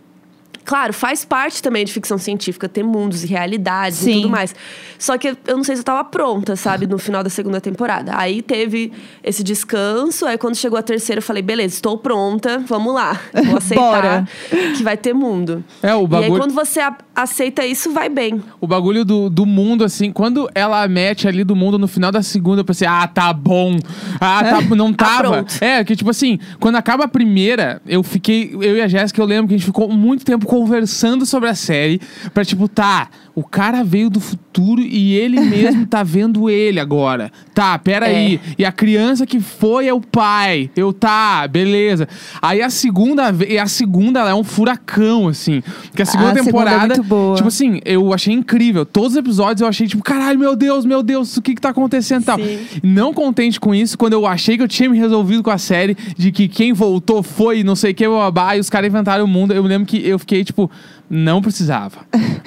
Claro, 0.65 0.91
faz 0.93 1.23
parte 1.23 1.61
também 1.61 1.85
de 1.85 1.93
ficção 1.93 2.17
científica 2.17 2.67
ter 2.67 2.83
mundos 2.83 3.23
e 3.23 3.27
realidades 3.27 3.99
Sim. 3.99 4.11
e 4.11 4.15
tudo 4.23 4.29
mais. 4.29 4.55
Só 4.97 5.17
que 5.17 5.29
eu 5.29 5.55
não 5.55 5.63
sei 5.63 5.75
se 5.75 5.81
eu 5.81 5.85
tava 5.85 6.03
pronta, 6.03 6.55
sabe, 6.55 6.87
no 6.87 6.97
final 6.97 7.23
da 7.23 7.29
segunda 7.29 7.61
temporada. 7.61 8.13
Aí 8.17 8.41
teve 8.41 8.91
esse 9.23 9.43
descanso, 9.43 10.25
aí 10.25 10.37
quando 10.37 10.55
chegou 10.55 10.77
a 10.79 10.81
terceira 10.81 11.19
eu 11.19 11.23
falei, 11.23 11.43
beleza, 11.43 11.75
estou 11.75 11.97
pronta, 11.97 12.63
vamos 12.67 12.93
lá. 12.93 13.19
Vou 13.45 13.57
aceitar 13.57 14.27
que 14.75 14.83
vai 14.83 14.97
ter 14.97 15.13
mundo. 15.13 15.63
É, 15.83 15.93
o 15.93 15.99
E 15.99 16.01
aí 16.01 16.07
bagulho- 16.07 16.39
quando 16.41 16.53
você 16.53 16.79
aceita 17.15 17.65
isso, 17.65 17.91
vai 17.91 18.09
bem. 18.09 18.41
O 18.59 18.67
bagulho 18.67 19.05
do, 19.05 19.29
do 19.29 19.45
mundo, 19.45 19.83
assim, 19.83 20.11
quando 20.11 20.49
ela 20.55 20.87
mete 20.87 21.27
ali 21.27 21.43
do 21.43 21.55
mundo 21.55 21.77
no 21.77 21.87
final 21.87 22.11
da 22.11 22.21
segunda, 22.23 22.61
eu 22.61 22.65
pensei, 22.65 22.87
ah, 22.87 23.07
tá 23.07 23.31
bom. 23.31 23.77
Ah, 24.19 24.43
tá, 24.43 24.61
não 24.75 24.91
tava. 24.91 25.29
pronto. 25.43 25.55
é, 25.61 25.83
que 25.83 25.95
tipo 25.95 26.09
assim, 26.09 26.39
quando 26.59 26.75
acaba 26.75 27.03
a 27.05 27.07
primeira, 27.07 27.81
eu 27.85 28.01
fiquei, 28.03 28.51
eu 28.53 28.77
e 28.77 28.81
a 28.81 28.87
Jéssica, 28.87 29.21
eu 29.21 29.25
lembro 29.25 29.47
que 29.47 29.53
a 29.53 29.57
gente 29.57 29.65
ficou 29.65 29.89
muito 29.89 30.25
tempo 30.25 30.45
conversando 30.55 31.25
sobre 31.25 31.49
a 31.49 31.53
série, 31.55 31.99
pra 32.33 32.45
tipo, 32.45 32.69
tá, 32.69 33.09
o 33.35 33.43
cara 33.43 33.83
veio 33.83 34.09
do 34.09 34.19
futuro 34.21 34.81
e 34.81 35.13
ele 35.13 35.39
mesmo 35.43 35.85
tá 35.85 36.01
vendo 36.03 36.49
ele 36.49 36.79
agora. 36.79 37.31
Tá, 37.53 37.77
peraí. 37.77 38.35
É. 38.35 38.55
E 38.59 38.65
a 38.65 38.71
criança 38.71 39.25
que 39.25 39.39
foi 39.39 39.87
é 39.87 39.93
o 39.93 39.99
pai. 40.01 40.69
Eu, 40.75 40.93
tá, 40.93 41.47
beleza. 41.47 42.07
Aí 42.41 42.61
a 42.61 42.69
segunda, 42.69 43.31
ve- 43.31 43.47
e 43.53 43.59
a 43.59 43.67
segunda 43.67 44.21
é 44.21 44.33
um 44.33 44.43
furacão, 44.43 45.27
assim. 45.27 45.61
Porque 45.89 46.01
a 46.01 46.05
segunda 46.05 46.31
A 46.31 46.33
segunda 46.35 46.39
é 46.39 46.43
temporada. 46.43 46.87
muito 46.95 47.03
boa. 47.03 47.35
Tipo 47.35 47.47
assim, 47.49 47.79
eu 47.85 48.13
achei 48.13 48.33
incrível. 48.33 48.85
Todos 48.85 49.11
os 49.11 49.17
episódios 49.17 49.61
eu 49.61 49.67
achei, 49.67 49.87
tipo, 49.87 50.01
caralho, 50.03 50.39
meu 50.39 50.55
Deus, 50.55 50.85
meu 50.85 51.03
Deus, 51.03 51.35
o 51.37 51.41
que 51.41 51.53
que 51.55 51.61
tá 51.61 51.69
acontecendo 51.69 52.21
e 52.23 52.25
tal. 52.25 52.37
Sim. 52.39 52.59
Não 52.81 53.13
contente 53.13 53.59
com 53.59 53.75
isso, 53.75 53.97
quando 53.97 54.13
eu 54.13 54.25
achei 54.25 54.55
que 54.57 54.63
eu 54.63 54.67
tinha 54.67 54.89
me 54.89 54.97
resolvido 54.97 55.43
com 55.43 55.49
a 55.51 55.57
série, 55.57 55.95
de 56.17 56.31
que 56.31 56.47
quem 56.47 56.71
voltou 56.73 57.21
foi 57.21 57.63
não 57.63 57.75
sei 57.75 57.91
o 57.91 57.95
que, 57.95 58.07
babá, 58.07 58.55
e 58.55 58.59
os 58.59 58.69
caras 58.69 58.89
inventaram 58.89 59.25
o 59.25 59.27
mundo, 59.27 59.53
eu 59.53 59.61
me 59.61 59.69
lembro 59.69 59.85
que 59.87 59.97
eu 60.07 60.17
fiquei, 60.17 60.43
tipo, 60.43 60.69
não 61.09 61.41
precisava. 61.41 61.99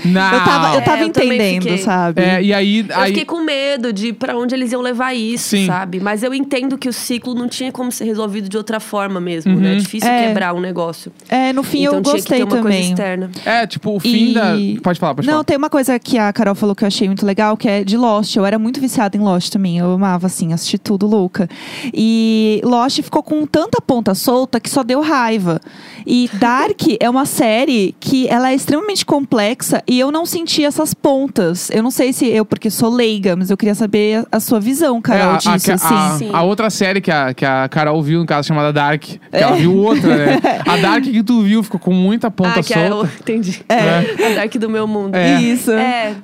Não. 0.05 0.33
Eu 0.39 0.45
tava, 0.45 0.75
eu 0.75 0.79
É, 0.79 0.81
tava 0.83 1.03
eu 1.03 1.09
também 1.11 1.29
entendendo, 1.33 1.63
fiquei. 1.63 1.79
sabe? 1.79 2.23
É, 2.23 2.43
e 2.43 2.53
aí. 2.55 2.87
Eu 2.89 2.97
aí 2.97 3.09
fiquei 3.09 3.25
com 3.25 3.41
medo 3.43 3.93
de 3.93 4.13
pra 4.13 4.37
onde 4.37 4.55
eles 4.55 4.71
iam 4.73 4.81
levar 4.81 5.15
isso, 5.15 5.49
Sim. 5.51 5.67
sabe? 5.67 5.99
Mas 6.01 6.23
eu 6.23 6.33
entendo 6.33 6.79
que 6.79 6.89
o 6.89 6.93
ciclo 6.93 7.35
não 7.35 7.49
tinha 7.49 7.73
como 7.73 7.91
ser 7.91 8.05
resolvido 8.05 8.49
de 8.49 8.57
outra 8.57 8.79
forma 8.81 9.21
mesmo, 9.21 9.59
né? 9.59 9.73
É 9.75 9.77
difícil 9.77 10.09
É. 10.09 10.29
quebrar 10.29 10.55
um 10.55 10.61
negócio. 10.61 11.13
É, 11.29 11.53
no 11.53 11.63
fim 11.63 11.83
então 11.83 11.95
eu 11.95 12.03
tinha 12.03 12.15
gostei 12.15 12.39
que 12.39 12.45
ter 12.47 12.55
uma 12.55 12.63
também. 12.63 12.79
coisa 12.79 12.89
externa. 12.89 13.31
É, 13.45 13.67
tipo, 13.67 13.95
o 13.97 14.01
fim 14.01 14.31
E- 14.31 14.35
da. 14.35 14.53
Pode 14.83 14.99
falar, 15.01 15.15
pode 15.15 15.27
Não, 15.27 15.35
falar. 15.35 15.45
tem 15.45 15.57
uma 15.57 15.71
coisa 15.71 15.99
que 15.99 16.17
a 16.19 16.33
Carol 16.33 16.55
falou 16.55 16.75
que 16.75 16.85
eu 16.85 16.89
achei 16.89 17.07
muito 17.09 17.27
legal, 17.27 17.57
que 17.57 17.69
é 17.69 17.83
de 17.85 17.97
Lost. 17.97 18.35
Eu 18.37 18.47
era 18.47 18.59
muito 18.59 18.81
viciada 18.81 19.17
em 19.17 19.21
Lost 19.21 19.51
também. 19.51 19.79
Eu 19.79 19.93
amava, 19.93 20.27
assim, 20.27 20.53
assistir 20.53 20.79
tudo 20.79 21.07
louca. 21.07 21.49
E 21.93 22.61
Lost 22.65 23.03
ficou 23.03 23.23
com 23.23 23.45
tanta 23.47 23.81
ponta 23.81 24.15
solta 24.15 24.61
que 24.61 24.71
só 24.71 24.83
deu 24.83 25.01
raiva. 25.01 25.61
E 26.07 26.31
Dark 26.35 26.81
é 27.01 27.09
uma 27.11 27.27
série 27.27 27.95
que 27.99 28.29
ela 28.29 28.48
é 28.53 28.55
extremamente 28.55 29.05
complexa 29.07 29.83
e 29.87 29.99
eu 29.99 30.11
não 30.11 30.25
senti 30.27 30.65
essas 30.65 30.95
pontas. 30.95 31.71
Eu 31.71 31.83
não 31.83 31.91
sei 31.91 32.13
se 32.13 32.27
eu, 32.29 32.45
porque 32.45 32.71
sou 32.71 32.91
leiga, 32.91 33.37
mas 33.37 33.51
eu 33.51 33.57
queria 33.57 33.75
saber 33.75 34.27
a, 34.33 34.37
a 34.37 34.41
sua 34.41 34.59
visão, 34.61 35.01
Carol, 35.01 35.21
É, 35.23 35.25
a, 35.25 35.35
a- 35.35 35.57
disso, 35.57 35.71
a- 35.71 35.75
assim. 35.75 36.19
Sim. 36.27 36.31
a 36.33 36.43
outra 36.43 36.71
série 36.71 37.01
que 37.01 37.11
a, 37.11 37.33
que 37.35 37.45
a 37.45 37.69
Carol 37.69 38.03
viu, 38.03 38.21
no 38.21 38.27
caso, 38.27 38.49
chamada 38.49 38.73
Dark. 38.73 39.03
Que 39.03 39.19
É. 39.33 39.41
ela 39.43 39.57
viu 39.57 39.77
outra, 39.77 40.17
né? 40.17 40.41
A 40.67 40.77
Dark 40.77 41.05
que 41.05 41.23
tu 41.23 41.43
viu 41.43 41.63
ficou 41.63 41.81
com 41.81 41.93
muita 41.93 42.31
ponta 42.31 42.61
ah, 42.61 42.63
que 42.63 42.75
é, 42.75 42.89
solta. 42.89 43.11
eu 43.13 43.21
entendi. 43.21 43.63
É. 43.69 44.33
A 44.33 44.35
Dark 44.37 44.55
do 44.57 44.69
meu 44.69 44.87
mundo. 44.87 45.15
É. 45.15 45.41
Isso. 45.41 45.71
É. 45.71 46.15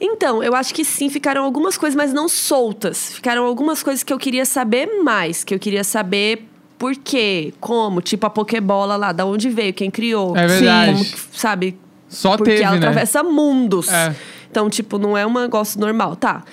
Então, 0.00 0.42
eu 0.42 0.54
acho 0.54 0.74
que 0.74 0.84
sim, 0.84 1.08
ficaram 1.08 1.42
algumas 1.44 1.78
coisas, 1.78 1.96
mas 1.96 2.12
não 2.12 2.28
soltas. 2.28 3.12
Ficaram 3.14 3.44
algumas 3.44 3.82
coisas 3.82 4.02
que 4.02 4.12
eu 4.12 4.18
queria 4.18 4.44
saber 4.44 5.02
mais, 5.02 5.42
que 5.42 5.54
eu 5.54 5.58
queria 5.58 5.82
saber 5.84 6.46
por 6.78 6.94
quê, 6.96 7.52
como, 7.60 8.00
tipo 8.00 8.26
a 8.26 8.30
Pokébola 8.30 8.96
lá, 8.96 9.12
da 9.12 9.24
onde 9.24 9.48
veio, 9.48 9.72
quem 9.72 9.90
criou. 9.90 10.36
É 10.36 10.46
verdade. 10.46 10.92
Como, 10.92 11.04
que, 11.04 11.38
sabe? 11.38 11.78
Só 12.08 12.36
Porque 12.36 12.52
teve, 12.52 12.62
ela 12.62 12.72
né? 12.72 12.78
atravessa 12.78 13.22
mundos. 13.22 13.88
É. 13.88 14.14
Então, 14.50 14.70
tipo, 14.70 14.98
não 14.98 15.16
é 15.16 15.26
um 15.26 15.32
negócio 15.32 15.80
normal, 15.80 16.16
tá? 16.16 16.44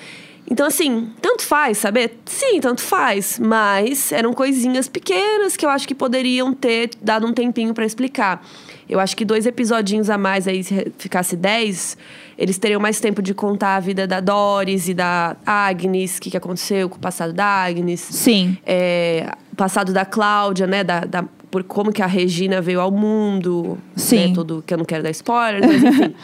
Então, 0.50 0.68
assim, 0.68 1.10
tanto 1.22 1.44
faz, 1.44 1.78
saber? 1.78 2.20
Sim, 2.26 2.60
tanto 2.60 2.82
faz. 2.82 3.40
Mas 3.40 4.12
eram 4.12 4.34
coisinhas 4.34 4.88
pequenas 4.90 5.56
que 5.56 5.66
eu 5.66 5.70
acho 5.70 5.88
que 5.88 5.96
poderiam 5.96 6.54
ter 6.54 6.92
dado 7.02 7.26
um 7.26 7.34
tempinho 7.34 7.74
pra 7.74 7.86
explicar. 7.86 8.46
Eu 8.90 9.00
acho 9.00 9.16
que 9.16 9.24
dois 9.24 9.46
episodinhos 9.46 10.10
a 10.10 10.18
mais 10.18 10.48
aí, 10.48 10.64
se 10.64 10.92
ficasse 10.98 11.38
dez, 11.38 11.98
eles 12.38 12.58
teriam 12.58 12.82
mais 12.82 13.00
tempo 13.00 13.22
de 13.22 13.34
contar 13.34 13.78
a 13.78 13.80
vida 13.80 14.06
da 14.06 14.20
Doris 14.20 14.90
e 14.90 14.94
da 14.94 15.38
Agnes, 15.46 16.18
o 16.18 16.22
que, 16.22 16.32
que 16.32 16.38
aconteceu 16.38 16.90
com 16.90 16.98
o 16.98 17.00
passado 17.00 17.32
da 17.32 17.46
Agnes. 17.46 18.02
Sim. 18.02 18.58
É, 18.66 19.32
passado 19.56 19.94
da 19.94 20.06
Cláudia, 20.06 20.68
né? 20.68 20.84
Da, 20.84 21.02
da- 21.02 21.26
por 21.52 21.64
como 21.64 21.92
que 21.92 22.02
a 22.02 22.08
Regina 22.08 22.60
veio 22.62 22.82
ao 22.82 22.90
mundo. 22.92 23.78
Sim. 23.96 24.30
Né, 24.30 24.34
todo, 24.34 24.64
que 24.66 24.74
eu 24.74 24.78
não 24.78 24.86
quero 24.86 25.04
dar 25.04 25.12
spoiler, 25.12 25.62
mas 25.66 25.84
enfim. 25.84 26.14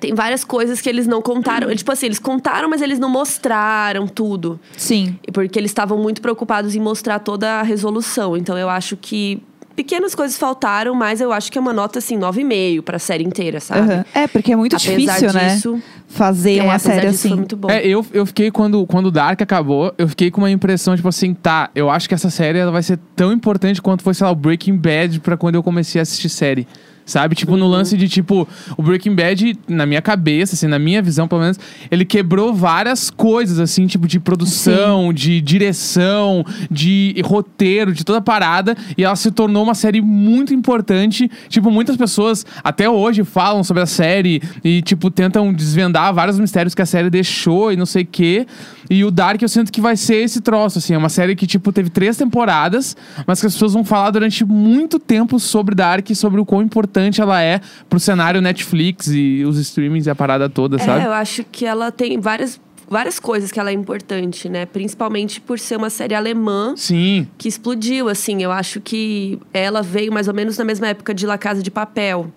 Tem 0.00 0.12
várias 0.12 0.42
coisas 0.44 0.80
que 0.80 0.88
eles 0.88 1.06
não 1.06 1.22
contaram. 1.22 1.72
Tipo 1.74 1.92
assim, 1.92 2.06
eles 2.06 2.18
contaram, 2.18 2.68
mas 2.68 2.82
eles 2.82 2.98
não 2.98 3.08
mostraram 3.08 4.08
tudo. 4.08 4.58
Sim. 4.76 5.16
Porque 5.32 5.56
eles 5.58 5.70
estavam 5.70 5.98
muito 5.98 6.20
preocupados 6.20 6.74
em 6.74 6.80
mostrar 6.80 7.20
toda 7.20 7.60
a 7.60 7.62
resolução. 7.62 8.36
Então 8.36 8.58
eu 8.58 8.68
acho 8.68 8.96
que 8.96 9.40
pequenas 9.76 10.14
coisas 10.14 10.36
faltaram, 10.36 10.94
mas 10.94 11.20
eu 11.20 11.32
acho 11.32 11.50
que 11.50 11.58
é 11.58 11.60
uma 11.60 11.72
nota 11.72 11.98
assim, 12.00 12.18
9,5 12.18 12.82
pra 12.82 12.98
série 12.98 13.22
inteira, 13.24 13.60
sabe? 13.60 13.80
Aham. 13.92 14.04
É, 14.14 14.26
porque 14.26 14.52
é 14.52 14.56
muito 14.56 14.74
Apesar 14.74 14.96
difícil, 14.96 15.28
disso, 15.40 15.72
né? 15.76 15.82
Fazer 16.14 16.58
É, 16.58 16.62
uma 16.62 16.78
série 16.78 17.08
assim. 17.08 17.28
Foi 17.28 17.36
muito 17.38 17.56
bom. 17.56 17.68
É, 17.68 17.84
eu, 17.84 18.06
eu 18.12 18.24
fiquei, 18.24 18.50
quando, 18.50 18.86
quando 18.86 19.10
Dark 19.10 19.42
acabou, 19.42 19.92
eu 19.98 20.08
fiquei 20.08 20.30
com 20.30 20.40
uma 20.40 20.50
impressão, 20.50 20.94
tipo 20.94 21.08
assim, 21.08 21.34
tá, 21.34 21.70
eu 21.74 21.90
acho 21.90 22.08
que 22.08 22.14
essa 22.14 22.30
série 22.30 22.58
ela 22.58 22.70
vai 22.70 22.82
ser 22.82 22.98
tão 23.16 23.32
importante 23.32 23.82
quanto 23.82 24.02
foi, 24.02 24.14
sei 24.14 24.24
lá, 24.24 24.30
o 24.30 24.34
Breaking 24.36 24.76
Bad 24.76 25.18
pra 25.20 25.36
quando 25.36 25.56
eu 25.56 25.62
comecei 25.62 26.00
a 26.00 26.02
assistir 26.02 26.28
série. 26.28 26.68
Sabe? 27.06 27.34
Tipo, 27.34 27.56
no 27.56 27.68
lance 27.68 27.96
de, 27.96 28.08
tipo, 28.08 28.48
o 28.76 28.82
Breaking 28.82 29.14
Bad, 29.14 29.58
na 29.68 29.84
minha 29.84 30.00
cabeça, 30.00 30.54
assim, 30.54 30.66
na 30.66 30.78
minha 30.78 31.02
visão, 31.02 31.28
pelo 31.28 31.42
menos, 31.42 31.58
ele 31.90 32.04
quebrou 32.04 32.54
várias 32.54 33.10
coisas, 33.10 33.58
assim, 33.58 33.86
tipo, 33.86 34.08
de 34.08 34.18
produção, 34.18 35.12
de 35.12 35.40
direção, 35.40 36.44
de 36.70 37.14
roteiro, 37.24 37.92
de 37.92 38.04
toda 38.04 38.18
a 38.18 38.22
parada. 38.22 38.74
E 38.96 39.04
ela 39.04 39.16
se 39.16 39.30
tornou 39.30 39.62
uma 39.62 39.74
série 39.74 40.00
muito 40.00 40.54
importante. 40.54 41.30
Tipo, 41.48 41.70
muitas 41.70 41.96
pessoas 41.96 42.46
até 42.62 42.88
hoje 42.88 43.22
falam 43.22 43.62
sobre 43.62 43.82
a 43.82 43.86
série 43.86 44.42
e, 44.64 44.80
tipo, 44.80 45.10
tentam 45.10 45.52
desvendar 45.52 46.12
vários 46.14 46.38
mistérios 46.38 46.74
que 46.74 46.82
a 46.82 46.86
série 46.86 47.10
deixou 47.10 47.70
e 47.70 47.76
não 47.76 47.86
sei 47.86 48.02
o 48.02 48.08
quê. 48.10 48.46
E 48.88 49.04
o 49.04 49.10
Dark 49.10 49.40
eu 49.40 49.48
sinto 49.48 49.72
que 49.72 49.80
vai 49.80 49.96
ser 49.96 50.16
esse 50.16 50.40
troço, 50.40 50.78
assim. 50.78 50.94
É 50.94 50.98
uma 50.98 51.08
série 51.08 51.36
que, 51.36 51.46
tipo, 51.46 51.70
teve 51.72 51.90
três 51.90 52.16
temporadas, 52.16 52.96
mas 53.26 53.40
que 53.40 53.46
as 53.46 53.52
pessoas 53.52 53.72
vão 53.74 53.84
falar 53.84 54.10
durante 54.10 54.44
muito 54.44 54.98
tempo 54.98 55.38
sobre 55.38 55.74
Dark 55.74 56.08
e 56.08 56.14
sobre 56.14 56.40
o 56.40 56.44
quão 56.44 56.62
importante 56.62 56.93
importante 56.94 57.20
ela 57.20 57.42
é 57.42 57.60
pro 57.88 57.98
cenário 57.98 58.40
Netflix 58.40 59.08
e 59.08 59.44
os 59.44 59.58
streamings 59.58 60.06
e 60.06 60.10
a 60.10 60.14
parada 60.14 60.48
toda, 60.48 60.78
sabe? 60.78 61.02
É, 61.02 61.06
eu 61.06 61.12
acho 61.12 61.44
que 61.50 61.66
ela 61.66 61.90
tem 61.90 62.20
várias, 62.20 62.60
várias 62.88 63.18
coisas 63.18 63.50
que 63.50 63.58
ela 63.58 63.70
é 63.70 63.72
importante, 63.72 64.48
né? 64.48 64.64
Principalmente 64.64 65.40
por 65.40 65.58
ser 65.58 65.76
uma 65.76 65.90
série 65.90 66.14
alemã 66.14 66.74
Sim. 66.76 67.26
que 67.36 67.48
explodiu, 67.48 68.08
assim. 68.08 68.42
Eu 68.42 68.52
acho 68.52 68.80
que 68.80 69.40
ela 69.52 69.82
veio 69.82 70.12
mais 70.12 70.28
ou 70.28 70.34
menos 70.34 70.56
na 70.56 70.64
mesma 70.64 70.88
época 70.88 71.12
de 71.12 71.26
La 71.26 71.36
Casa 71.36 71.62
de 71.62 71.70
Papel. 71.70 72.32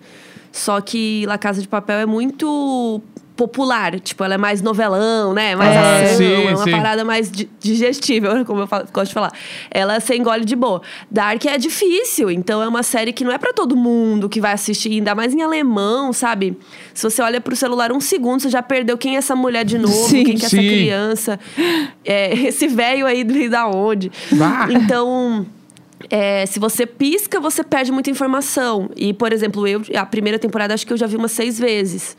Só 0.50 0.80
que 0.80 1.24
La 1.26 1.38
Casa 1.38 1.60
de 1.60 1.68
Papel 1.68 1.98
é 1.98 2.06
muito 2.06 3.00
popular, 3.38 4.00
tipo, 4.00 4.24
ela 4.24 4.34
é 4.34 4.36
mais 4.36 4.60
novelão, 4.60 5.32
né? 5.32 5.54
Mais 5.54 5.70
É, 5.74 6.04
ação, 6.04 6.16
sim, 6.18 6.46
é 6.48 6.50
uma 6.56 6.64
sim. 6.64 6.70
parada 6.72 7.04
mais 7.04 7.30
di- 7.30 7.48
digestível, 7.60 8.42
como 8.44 8.62
eu 8.62 8.66
falo- 8.66 8.84
gosto 8.92 9.08
de 9.08 9.14
falar. 9.14 9.32
Ela 9.70 10.00
se 10.00 10.14
engole 10.16 10.44
de 10.44 10.56
boa. 10.56 10.82
Dark 11.08 11.44
é 11.46 11.56
difícil, 11.56 12.32
então 12.32 12.60
é 12.60 12.66
uma 12.66 12.82
série 12.82 13.12
que 13.12 13.24
não 13.24 13.30
é 13.32 13.38
pra 13.38 13.52
todo 13.52 13.76
mundo 13.76 14.28
que 14.28 14.40
vai 14.40 14.52
assistir, 14.52 14.90
ainda 14.90 15.14
mais 15.14 15.32
em 15.32 15.40
alemão, 15.40 16.12
sabe? 16.12 16.58
Se 16.92 17.04
você 17.08 17.22
olha 17.22 17.40
pro 17.40 17.54
celular 17.54 17.92
um 17.92 18.00
segundo, 18.00 18.40
você 18.42 18.50
já 18.50 18.60
perdeu 18.62 18.98
quem 18.98 19.14
é 19.14 19.18
essa 19.18 19.36
mulher 19.36 19.64
de 19.64 19.78
novo, 19.78 20.08
Sim. 20.08 20.24
quem 20.24 20.34
que 20.36 20.42
é 20.42 20.46
essa 20.46 20.56
criança, 20.56 21.40
é, 22.04 22.34
esse 22.48 22.66
velho 22.66 23.06
aí 23.06 23.22
do- 23.22 23.48
da 23.48 23.68
onde. 23.68 24.10
Bah. 24.32 24.66
Então, 24.68 25.46
é, 26.10 26.46
se 26.46 26.58
você 26.58 26.86
pisca, 26.86 27.40
você 27.40 27.64
perde 27.64 27.90
muita 27.90 28.10
informação. 28.10 28.90
E, 28.96 29.12
por 29.12 29.32
exemplo, 29.32 29.66
eu, 29.66 29.82
a 29.96 30.06
primeira 30.06 30.38
temporada, 30.38 30.74
acho 30.74 30.86
que 30.86 30.92
eu 30.92 30.96
já 30.96 31.06
vi 31.06 31.16
umas 31.16 31.32
seis 31.32 31.58
vezes. 31.58 32.16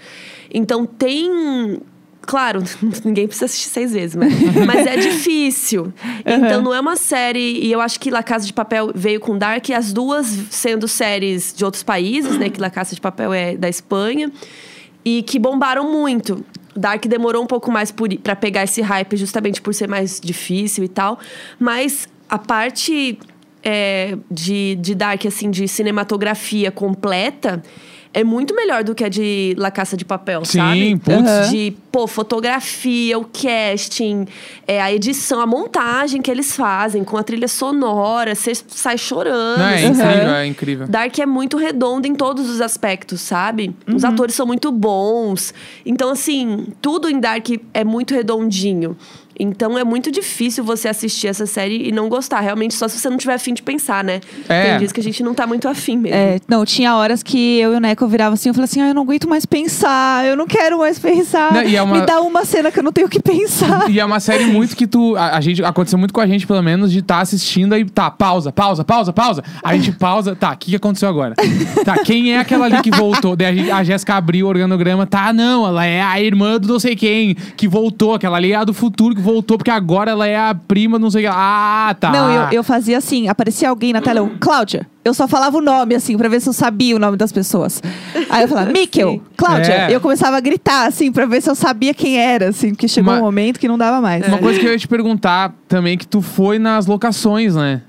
Então, 0.54 0.86
tem. 0.86 1.80
Claro, 2.22 2.62
ninguém 3.04 3.26
precisa 3.26 3.46
assistir 3.46 3.70
seis 3.70 3.92
vezes, 3.94 4.16
mas, 4.16 4.34
mas 4.66 4.86
é 4.86 4.98
difícil. 4.98 5.92
Então, 6.26 6.62
não 6.62 6.74
é 6.74 6.80
uma 6.80 6.96
série. 6.96 7.60
E 7.66 7.72
eu 7.72 7.80
acho 7.80 8.00
que 8.00 8.12
La 8.12 8.22
Casa 8.22 8.46
de 8.46 8.54
Papel 8.54 8.92
veio 8.94 9.20
com 9.20 9.38
Dark, 9.38 9.70
as 9.72 9.94
duas 9.94 10.28
sendo 10.50 10.88
séries 10.88 11.54
de 11.56 11.64
outros 11.64 11.82
países, 11.82 12.38
né? 12.38 12.50
Que 12.50 12.60
La 12.60 12.70
Casa 12.70 12.94
de 12.94 13.02
Papel 13.02 13.34
é 13.34 13.56
da 13.56 13.70
Espanha. 13.70 14.32
E 15.04 15.24
que 15.24 15.40
bombaram 15.40 15.92
muito. 15.92 16.46
Dark 16.76 17.06
demorou 17.08 17.44
um 17.44 17.48
pouco 17.48 17.72
mais 17.72 17.94
pra 18.22 18.36
pegar 18.36 18.64
esse 18.64 18.82
hype, 18.82 19.18
justamente 19.18 19.62
por 19.62 19.74
ser 19.74 19.88
mais 19.88 20.20
difícil 20.20 20.84
e 20.84 20.88
tal. 20.88 21.18
Mas 21.58 22.08
a 22.30 22.38
parte 22.38 23.18
é, 23.64 24.18
de, 24.30 24.76
de 24.80 24.96
Dark, 24.96 25.26
assim, 25.26 25.50
de 25.52 25.68
cinematografia 25.68 26.72
completa. 26.72 27.62
É 28.12 28.24
muito 28.24 28.56
melhor 28.56 28.84
do 28.84 28.96
que 28.96 29.04
a 29.04 29.08
de 29.08 29.54
La 29.56 29.70
Caça 29.70 29.96
de 29.96 30.04
Papel, 30.04 30.44
Sim, 30.44 30.58
sabe? 30.58 30.96
putz. 30.98 31.30
Aham. 31.30 31.52
De, 31.52 31.78
pô, 31.92 32.08
fotografia, 32.08 33.20
o 33.20 33.24
casting, 33.26 34.26
é, 34.68 34.82
a 34.82 34.92
edição, 34.92 35.40
a 35.40 35.46
montagem 35.46 36.20
que 36.20 36.32
eles 36.32 36.56
fazem 36.56 37.04
com 37.04 37.18
a 37.18 37.22
trilha 37.24 37.48
sonora, 37.48 38.34
você 38.34 38.54
sai 38.68 38.98
chorando. 38.98 39.60
Não, 39.60 39.68
é 39.68 39.94
sabe? 39.94 40.10
incrível, 40.10 40.34
é 40.34 40.48
incrível. 40.48 40.88
Dark 40.88 41.20
é 41.20 41.26
muito 41.28 41.56
redondo 41.56 42.08
em 42.08 42.16
todos 42.16 42.50
os 42.50 42.62
aspectos, 42.62 43.22
sabe? 43.22 43.76
Os 43.88 44.02
Uhum. 44.04 44.10
atores 44.10 44.34
são 44.34 44.48
muito 44.48 44.72
bons. 44.72 45.54
Então, 45.86 46.10
assim, 46.10 46.66
tudo 46.82 47.10
em 47.12 47.20
Dark 47.20 47.48
é 47.76 47.84
muito 47.84 48.16
redondinho. 48.16 48.98
Então 49.40 49.78
é 49.78 49.84
muito 49.84 50.12
difícil 50.12 50.64
você 50.64 50.88
assistir 50.90 51.28
essa 51.28 51.46
série 51.46 51.88
e 51.88 51.92
não 51.92 52.10
gostar. 52.10 52.42
Realmente, 52.42 52.74
só 52.74 52.88
se 52.88 53.00
você 53.00 53.10
não 53.10 53.18
tiver 53.18 53.34
afim 53.36 53.54
de 53.54 53.62
pensar, 53.64 54.04
né? 54.04 54.20
É. 54.50 54.70
Tem 54.72 54.78
dias 54.80 54.92
que 54.92 55.00
a 55.00 55.04
gente 55.04 55.24
não 55.24 55.34
tá 55.34 55.48
muito 55.48 55.68
afim 55.68 55.98
mesmo. 55.98 56.18
É, 56.18 56.40
não, 56.48 56.66
tinha 56.66 56.96
horas 56.96 57.24
que 57.24 57.58
eu 57.60 57.74
e 57.74 57.78
o 57.78 57.80
Neco 57.80 58.08
virava 58.08 58.34
assim, 58.34 58.50
eu 58.50 58.54
falei 58.54 58.66
assim, 58.66 58.82
ah, 58.82 58.90
eu 58.90 58.94
não 58.94 59.04
aguento 59.04 59.30
mais 59.30 59.46
pensar, 59.46 60.26
eu 60.26 60.36
não 60.36 60.46
quero 60.46 60.78
mais 60.80 61.00
pensar. 61.00 61.54
Não, 61.54 61.64
e 61.64 61.76
é 61.76 61.82
uma- 61.82 62.00
Me 62.00 62.06
dá 62.06 62.22
uma 62.22 62.44
cena 62.46 62.72
que 62.72 62.80
eu 62.80 62.84
não 62.84 62.92
tenho 62.92 63.08
o 63.08 63.10
que 63.10 63.22
pensar. 63.22 63.90
E 63.90 64.00
é 64.00 64.06
uma 64.06 64.20
série 64.20 64.46
muito 64.46 64.76
que 64.76 64.86
tu. 64.86 65.16
A, 65.16 65.38
a 65.38 65.42
gente, 65.42 65.64
aconteceu 65.64 65.98
muito 65.98 66.14
com 66.14 66.20
a 66.22 66.28
gente, 66.28 66.46
pelo 66.46 66.62
menos, 66.62 66.92
de 66.92 67.00
estar 67.00 67.20
assistindo 67.22 67.74
aí, 67.74 67.86
tá, 67.86 68.12
pausa, 68.12 68.52
pausa, 68.52 68.84
pausa, 68.84 69.14
pausa. 69.14 69.44
A 69.64 69.76
gente 69.76 69.92
pausa, 69.94 70.36
tá, 70.36 70.52
o 70.52 70.58
que, 70.58 70.72
que 70.72 70.76
aconteceu 70.76 71.08
agora? 71.08 71.34
Tá, 71.86 71.98
quem 72.00 72.34
é 72.34 72.40
aquela 72.40 72.66
ali 72.66 72.82
que 72.82 72.92
voltou? 72.92 73.36
Daí 73.36 73.48
a, 73.48 73.54
gente- 73.54 73.72
a 73.72 73.84
Jéssica 73.84 74.16
abriu 74.16 74.46
o 74.48 74.50
organograma, 74.50 75.06
tá, 75.08 75.32
não, 75.32 75.66
ela 75.66 75.86
é 75.86 76.02
a 76.02 76.20
irmã 76.22 76.60
do 76.60 76.68
não 76.68 76.80
sei 76.80 76.96
quem, 76.96 77.36
que 77.56 77.68
voltou, 77.68 78.14
aquela 78.14 78.38
ali 78.38 78.52
é 78.52 78.56
a 78.56 78.64
do 78.64 78.74
futuro 78.74 79.16
que 79.16 79.22
voltou, 79.22 79.29
porque 79.58 79.72
agora 79.72 80.12
ela 80.12 80.28
é 80.28 80.36
a 80.38 80.54
prima 80.56 80.98
não 81.00 81.10
sei 81.10 81.24
quem. 81.24 81.32
Ah, 81.34 81.96
tá. 82.00 82.10
Não, 82.12 82.32
eu, 82.32 82.44
eu 82.52 82.64
fazia 82.64 82.98
assim, 82.98 83.28
aparecia 83.28 83.70
alguém 83.70 83.94
na 83.94 84.02
tela, 84.02 84.20
eu, 84.20 84.32
Cláudia. 84.40 84.88
Eu 85.04 85.14
só 85.14 85.28
falava 85.28 85.58
o 85.58 85.62
nome, 85.62 85.96
assim, 85.96 86.18
pra 86.18 86.28
ver 86.30 86.40
se 86.42 86.50
eu 86.50 86.54
sabia 86.54 86.96
o 86.96 87.00
nome 87.00 87.16
das 87.18 87.32
pessoas. 87.32 87.82
Aí 88.30 88.44
eu 88.44 88.48
falava, 88.48 88.70
Mikkel. 88.74 89.22
Cláudia. 89.38 89.74
É. 89.74 89.90
E 89.90 89.94
eu 89.94 90.02
começava 90.02 90.38
a 90.38 90.40
gritar, 90.40 90.88
assim, 90.88 91.12
pra 91.12 91.26
ver 91.26 91.42
se 91.42 91.50
eu 91.50 91.56
sabia 91.56 91.94
quem 91.94 92.18
era, 92.20 92.50
assim, 92.50 92.72
porque 92.72 92.88
chegou 92.88 93.14
Uma- 93.14 93.20
um 93.20 93.24
momento 93.24 93.60
que 93.60 93.68
não 93.68 93.78
dava 93.78 94.02
mais. 94.02 94.28
Uma 94.28 94.38
coisa 94.38 94.60
que 94.60 94.66
eu 94.66 94.72
ia 94.72 94.78
te 94.78 94.88
perguntar 94.88 95.54
também, 95.68 95.98
que 95.98 96.06
tu 96.08 96.22
foi 96.22 96.60
nas 96.60 96.86
locações, 96.86 97.56
né? 97.56 97.82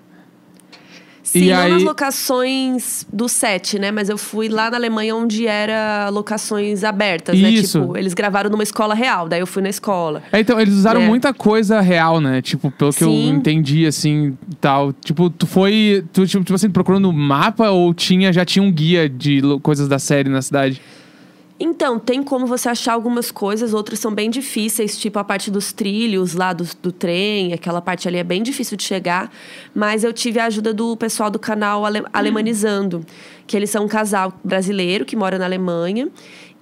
Sim, 1.32 1.44
E 1.44 1.50
não 1.52 1.58
aí- 1.60 1.70
nas 1.74 1.82
locações 1.84 3.06
do 3.12 3.28
set, 3.28 3.78
né? 3.78 3.92
Mas 3.92 4.08
eu 4.08 4.18
fui 4.18 4.48
lá 4.48 4.68
na 4.68 4.76
Alemanha 4.76 5.14
onde 5.14 5.46
era 5.46 6.08
locações 6.10 6.82
abertas, 6.82 7.36
Isso. 7.38 7.78
né? 7.78 7.84
Tipo, 7.86 7.96
eles 7.96 8.14
gravaram 8.14 8.50
numa 8.50 8.64
escola 8.64 8.94
real, 8.94 9.28
daí 9.28 9.38
eu 9.40 9.46
fui 9.46 9.62
na 9.62 9.68
escola. 9.68 10.24
É, 10.32 10.40
então, 10.40 10.60
eles 10.60 10.74
usaram 10.74 11.00
É. 11.02 11.06
muita 11.06 11.32
coisa 11.32 11.80
real, 11.80 12.20
né? 12.20 12.42
Tipo, 12.42 12.68
pelo 12.72 12.92
que 12.92 13.04
eu 13.04 13.08
Sim. 13.10 13.28
entendi, 13.28 13.86
assim, 13.86 14.36
tal. 14.60 14.92
Tipo, 14.92 15.30
tu 15.30 15.46
foi, 15.46 16.04
tu, 16.12 16.26
tipo, 16.26 16.42
tipo 16.42 16.54
assim, 16.54 16.68
procurando 16.68 17.12
mapa 17.12 17.70
ou 17.70 17.94
tinha, 17.94 18.32
já 18.32 18.44
tinha 18.44 18.62
um 18.62 18.72
guia 18.72 19.08
de 19.08 19.40
coisas 19.62 19.86
da 19.86 20.00
série 20.00 20.28
na 20.28 20.42
cidade? 20.42 20.80
Então, 21.62 21.98
tem 21.98 22.22
como 22.22 22.46
você 22.46 22.70
achar 22.70 22.94
algumas 22.94 23.30
coisas, 23.30 23.74
outras 23.74 23.98
são 23.98 24.14
bem 24.14 24.30
difíceis, 24.30 24.98
tipo 24.98 25.18
a 25.18 25.24
parte 25.24 25.50
dos 25.50 25.72
trilhos 25.74 26.32
lá 26.32 26.54
do, 26.54 26.66
do 26.82 26.90
trem, 26.90 27.52
aquela 27.52 27.82
parte 27.82 28.08
ali 28.08 28.16
é 28.16 28.24
bem 28.24 28.42
difícil 28.42 28.78
de 28.78 28.82
chegar. 28.82 29.30
Mas 29.74 30.02
eu 30.02 30.10
tive 30.10 30.40
a 30.40 30.46
ajuda 30.46 30.72
do 30.72 30.96
pessoal 30.96 31.30
do 31.30 31.38
canal 31.38 31.84
Ale- 31.84 32.02
Alemanizando, 32.14 33.04
que 33.46 33.54
eles 33.54 33.68
são 33.68 33.84
um 33.84 33.88
casal 33.88 34.32
brasileiro 34.42 35.04
que 35.04 35.14
mora 35.14 35.38
na 35.38 35.44
Alemanha. 35.44 36.08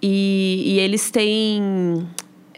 E, 0.02 0.64
e 0.67 0.78
eles 0.81 1.11
têm. 1.12 2.05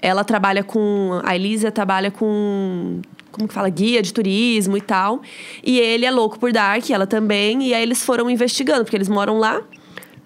Ela 0.00 0.24
trabalha 0.24 0.64
com. 0.64 1.20
A 1.22 1.34
Elisa 1.34 1.70
trabalha 1.70 2.10
com. 2.10 3.02
Como 3.30 3.46
que 3.46 3.52
fala? 3.54 3.68
Guia 3.68 4.00
de 4.02 4.12
turismo 4.14 4.76
e 4.76 4.80
tal. 4.80 5.20
E 5.62 5.78
ele 5.78 6.06
é 6.06 6.10
louco 6.10 6.38
por 6.38 6.52
Dark, 6.52 6.88
ela 6.90 7.06
também. 7.06 7.62
E 7.68 7.74
aí 7.74 7.82
eles 7.82 8.02
foram 8.02 8.30
investigando, 8.30 8.84
porque 8.84 8.96
eles 8.96 9.08
moram 9.08 9.38
lá. 9.38 9.60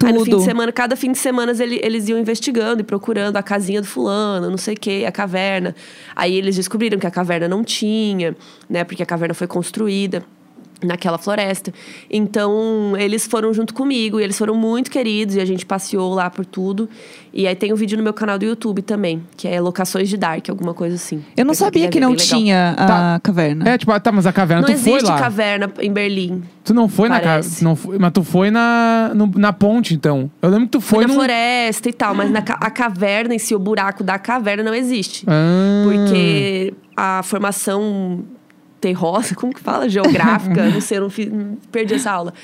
Aí 0.02 0.12
no 0.12 0.20
fim 0.24 0.30
Tudo. 0.32 0.38
de 0.40 0.44
semana, 0.44 0.72
cada 0.72 0.96
fim 0.96 1.12
de 1.12 1.18
semana 1.18 1.52
ele- 1.62 1.80
eles 1.82 2.08
iam 2.08 2.18
investigando 2.18 2.80
e 2.80 2.84
procurando 2.84 3.36
a 3.36 3.42
casinha 3.42 3.80
do 3.80 3.86
fulano, 3.86 4.50
não 4.50 4.56
sei 4.58 4.74
o 4.74 4.78
quê, 4.78 5.04
a 5.06 5.12
caverna. 5.12 5.74
Aí 6.14 6.34
eles 6.36 6.56
descobriram 6.56 6.98
que 6.98 7.06
a 7.06 7.10
caverna 7.10 7.48
não 7.48 7.62
tinha, 7.64 8.36
né? 8.68 8.84
Porque 8.84 9.02
a 9.02 9.06
caverna 9.06 9.34
foi 9.34 9.46
construída 9.46 10.22
naquela 10.84 11.18
floresta. 11.18 11.72
Então, 12.10 12.94
eles 12.98 13.26
foram 13.26 13.52
junto 13.52 13.74
comigo 13.74 14.20
e 14.20 14.22
eles 14.22 14.38
foram 14.38 14.54
muito 14.54 14.90
queridos 14.90 15.34
e 15.36 15.40
a 15.40 15.44
gente 15.44 15.66
passeou 15.66 16.14
lá 16.14 16.30
por 16.30 16.44
tudo. 16.46 16.88
E 17.32 17.46
aí 17.48 17.54
tem 17.56 17.72
um 17.72 17.76
vídeo 17.76 17.96
no 17.98 18.04
meu 18.04 18.12
canal 18.12 18.38
do 18.38 18.44
YouTube 18.44 18.80
também, 18.82 19.22
que 19.36 19.48
é 19.48 19.60
Locações 19.60 20.08
de 20.08 20.16
Dark, 20.16 20.48
alguma 20.48 20.72
coisa 20.72 20.94
assim. 20.94 21.24
Eu 21.36 21.44
não 21.44 21.54
sabia 21.54 21.88
que 21.88 21.98
não 21.98 22.10
legal. 22.10 22.24
tinha 22.26 22.70
a 22.78 22.86
Tá. 22.86 23.20
caverna. 23.22 23.68
É, 23.68 23.76
tipo, 23.76 23.90
ah, 23.90 23.98
tá, 23.98 24.12
mas 24.12 24.26
a 24.26 24.32
caverna, 24.32 24.62
Não 24.68 24.74
tu 24.74 24.78
foi 24.80 24.92
existe 24.92 25.08
lá. 25.10 25.18
caverna 25.18 25.72
em 25.80 25.92
Berlim. 25.92 26.42
Tu 26.62 26.72
não 26.72 26.88
foi 26.88 27.08
na 27.08 27.20
Parece. 27.20 27.62
Não 27.64 27.74
foi, 27.74 27.98
mas 27.98 28.12
tu 28.12 28.22
foi 28.22 28.50
na, 28.50 29.10
no- 29.14 29.32
na 29.36 29.52
ponte, 29.52 29.94
então. 29.94 30.30
Eu 30.40 30.48
lembro 30.48 30.66
que 30.66 30.72
tu 30.72 30.80
Foi 30.80 30.98
foi 30.98 31.02
na 31.06 31.08
num- 31.08 31.14
floresta 31.14 31.88
e 31.88 31.92
tal, 31.92 32.14
mas 32.14 32.30
na 32.30 32.40
ca- 32.42 32.58
a 32.60 32.70
caverna 32.70 33.34
em 33.34 33.38
si, 33.38 33.54
o 33.54 33.58
buraco 33.58 34.04
da 34.04 34.18
caverna 34.18 34.62
não 34.62 34.74
existe. 34.74 35.24
Ah. 35.26 35.82
Porque 35.84 36.72
a 36.96 37.22
formação 37.24 38.24
terrosa, 38.88 39.34
como 39.36 39.52
que 39.54 39.60
fala? 39.60 39.88
Geográfica, 39.88 40.68
não 40.70 40.80
sei, 40.80 40.98
eu 40.98 41.02
não 41.02 41.10
fiz, 41.10 41.28
perdi 41.72 41.94
essa 41.94 42.10
aula. 42.10 42.34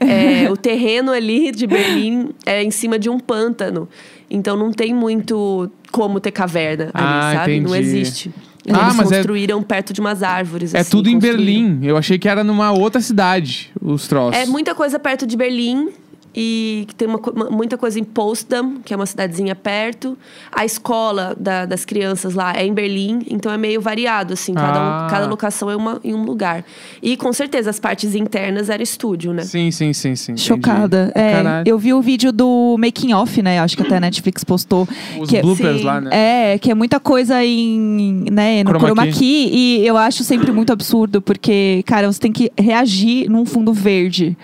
É, 0.00 0.50
o 0.50 0.56
terreno 0.56 1.12
ali 1.12 1.52
de 1.52 1.66
Berlim 1.66 2.30
é 2.46 2.62
em 2.62 2.70
cima 2.70 2.98
de 2.98 3.10
um 3.10 3.18
pântano. 3.20 3.86
Então 4.30 4.56
não 4.56 4.72
tem 4.72 4.94
muito 4.94 5.70
como 5.92 6.18
ter 6.20 6.30
caverna 6.30 6.84
ali, 6.94 7.04
Ah, 7.06 7.32
sabe? 7.34 7.60
Não 7.60 7.70
entendi. 7.74 7.98
existe. 7.98 8.30
Ah, 8.72 8.84
Eles 8.84 8.96
mas 8.96 9.12
é- 9.12 9.16
construíram 9.16 9.62
perto 9.62 9.92
de 9.92 10.00
umas 10.00 10.22
árvores. 10.22 10.74
É 10.74 10.80
assim, 10.80 10.90
tudo 10.90 11.08
em. 11.10 11.18
Berlim. 11.18 11.80
Eu 11.82 11.96
achei 11.96 12.18
que 12.18 12.28
era 12.28 12.42
numa 12.44 12.70
outra 12.72 13.00
cidade, 13.00 13.70
os 13.80 14.06
troços. 14.08 14.40
É 14.40 14.46
muita 14.46 14.74
coisa 14.74 14.98
perto 14.98 15.26
de 15.26 15.36
Berlim. 15.36 15.88
E 16.34 16.84
que 16.86 16.94
tem 16.94 17.08
uma, 17.08 17.18
muita 17.50 17.76
coisa 17.76 17.98
em 17.98 18.04
Potsdam, 18.04 18.76
que 18.84 18.94
é 18.94 18.96
uma 18.96 19.06
cidadezinha 19.06 19.54
perto. 19.56 20.16
A 20.52 20.64
escola 20.64 21.34
da- 21.38 21.66
das 21.66 21.84
crianças 21.84 22.34
lá 22.34 22.52
é 22.56 22.64
em 22.64 22.72
Berlim, 22.72 23.20
então 23.28 23.50
é 23.52 23.56
meio 23.58 23.80
variado, 23.80 24.34
assim. 24.34 24.54
Cada, 24.54 24.78
um- 24.78 24.82
Ah. 24.82 25.06
cada 25.10 25.26
locação 25.26 25.68
é 25.70 25.74
uma, 25.74 26.00
em 26.04 26.14
um 26.14 26.22
lugar. 26.22 26.64
E 27.02 27.16
com 27.16 27.32
certeza 27.32 27.70
as 27.70 27.80
partes 27.80 28.14
internas 28.14 28.70
era 28.70 28.80
estúdio, 28.82 29.32
né? 29.32 29.42
Sim, 29.42 29.70
sim, 29.72 29.92
sim, 29.92 30.14
sim. 30.14 30.36
Chocada. 30.36 31.10
É, 31.16 31.32
Caralho. 31.32 31.64
eu 31.68 31.78
vi 31.78 31.92
o 31.92 32.00
vídeo 32.00 32.30
do 32.32 32.76
making 32.78 33.12
off, 33.12 33.42
né? 33.42 33.58
Acho 33.58 33.76
que 33.76 33.82
até 33.82 33.96
a 33.96 34.00
Netflix 34.00 34.44
postou. 34.44 34.86
Os 35.18 35.28
que 35.28 35.36
é- 35.36 35.42
bloopers 35.42 35.78
Sim. 35.78 35.84
lá, 35.84 36.00
né? 36.00 36.10
É, 36.54 36.58
que 36.58 36.70
é 36.70 36.74
muita 36.74 37.00
coisa 37.00 37.44
em, 37.44 38.24
né, 38.30 38.62
no 38.62 38.70
Chroma 38.70 38.86
chroma 38.86 39.06
key. 39.06 39.12
key. 39.12 39.50
E 39.52 39.86
eu 39.86 39.96
acho 39.96 40.22
sempre 40.22 40.52
muito 40.52 40.72
absurdo, 40.72 41.20
porque, 41.20 41.82
cara, 41.86 42.10
você 42.10 42.20
tem 42.20 42.30
que 42.32 42.52
reagir 42.56 43.28
num 43.28 43.44
fundo 43.44 43.72
verde. 43.72 44.36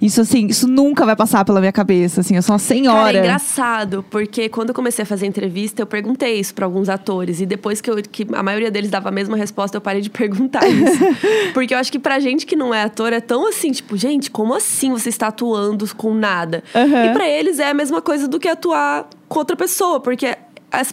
Isso, 0.00 0.20
assim, 0.20 0.46
isso 0.46 0.66
nunca 0.66 1.04
vai 1.04 1.14
passar 1.14 1.33
passar 1.34 1.44
pela 1.44 1.58
minha 1.58 1.72
cabeça, 1.72 2.20
assim. 2.20 2.36
Eu 2.36 2.42
sou 2.42 2.52
uma 2.52 2.58
senhora. 2.58 3.04
Cara, 3.04 3.18
é 3.18 3.20
engraçado, 3.20 4.04
porque 4.08 4.48
quando 4.48 4.68
eu 4.68 4.74
comecei 4.74 5.02
a 5.02 5.06
fazer 5.06 5.26
entrevista, 5.26 5.82
eu 5.82 5.86
perguntei 5.86 6.38
isso 6.38 6.54
pra 6.54 6.64
alguns 6.64 6.88
atores. 6.88 7.40
E 7.40 7.46
depois 7.46 7.80
que, 7.80 7.90
eu, 7.90 7.96
que 7.96 8.26
a 8.32 8.42
maioria 8.42 8.70
deles 8.70 8.90
dava 8.90 9.08
a 9.08 9.12
mesma 9.12 9.36
resposta, 9.36 9.76
eu 9.76 9.80
parei 9.80 10.00
de 10.00 10.10
perguntar 10.10 10.66
isso. 10.68 11.04
porque 11.52 11.74
eu 11.74 11.78
acho 11.78 11.90
que 11.90 11.98
pra 11.98 12.20
gente 12.20 12.46
que 12.46 12.54
não 12.54 12.72
é 12.72 12.82
ator, 12.82 13.12
é 13.12 13.20
tão 13.20 13.48
assim, 13.48 13.72
tipo, 13.72 13.96
gente, 13.96 14.30
como 14.30 14.54
assim 14.54 14.90
você 14.92 15.08
está 15.08 15.28
atuando 15.28 15.84
com 15.96 16.14
nada? 16.14 16.62
Uhum. 16.74 17.04
E 17.06 17.12
pra 17.12 17.28
eles 17.28 17.58
é 17.58 17.70
a 17.70 17.74
mesma 17.74 18.00
coisa 18.00 18.28
do 18.28 18.38
que 18.38 18.48
atuar 18.48 19.08
com 19.28 19.38
outra 19.40 19.56
pessoa, 19.56 19.98
porque 19.98 20.36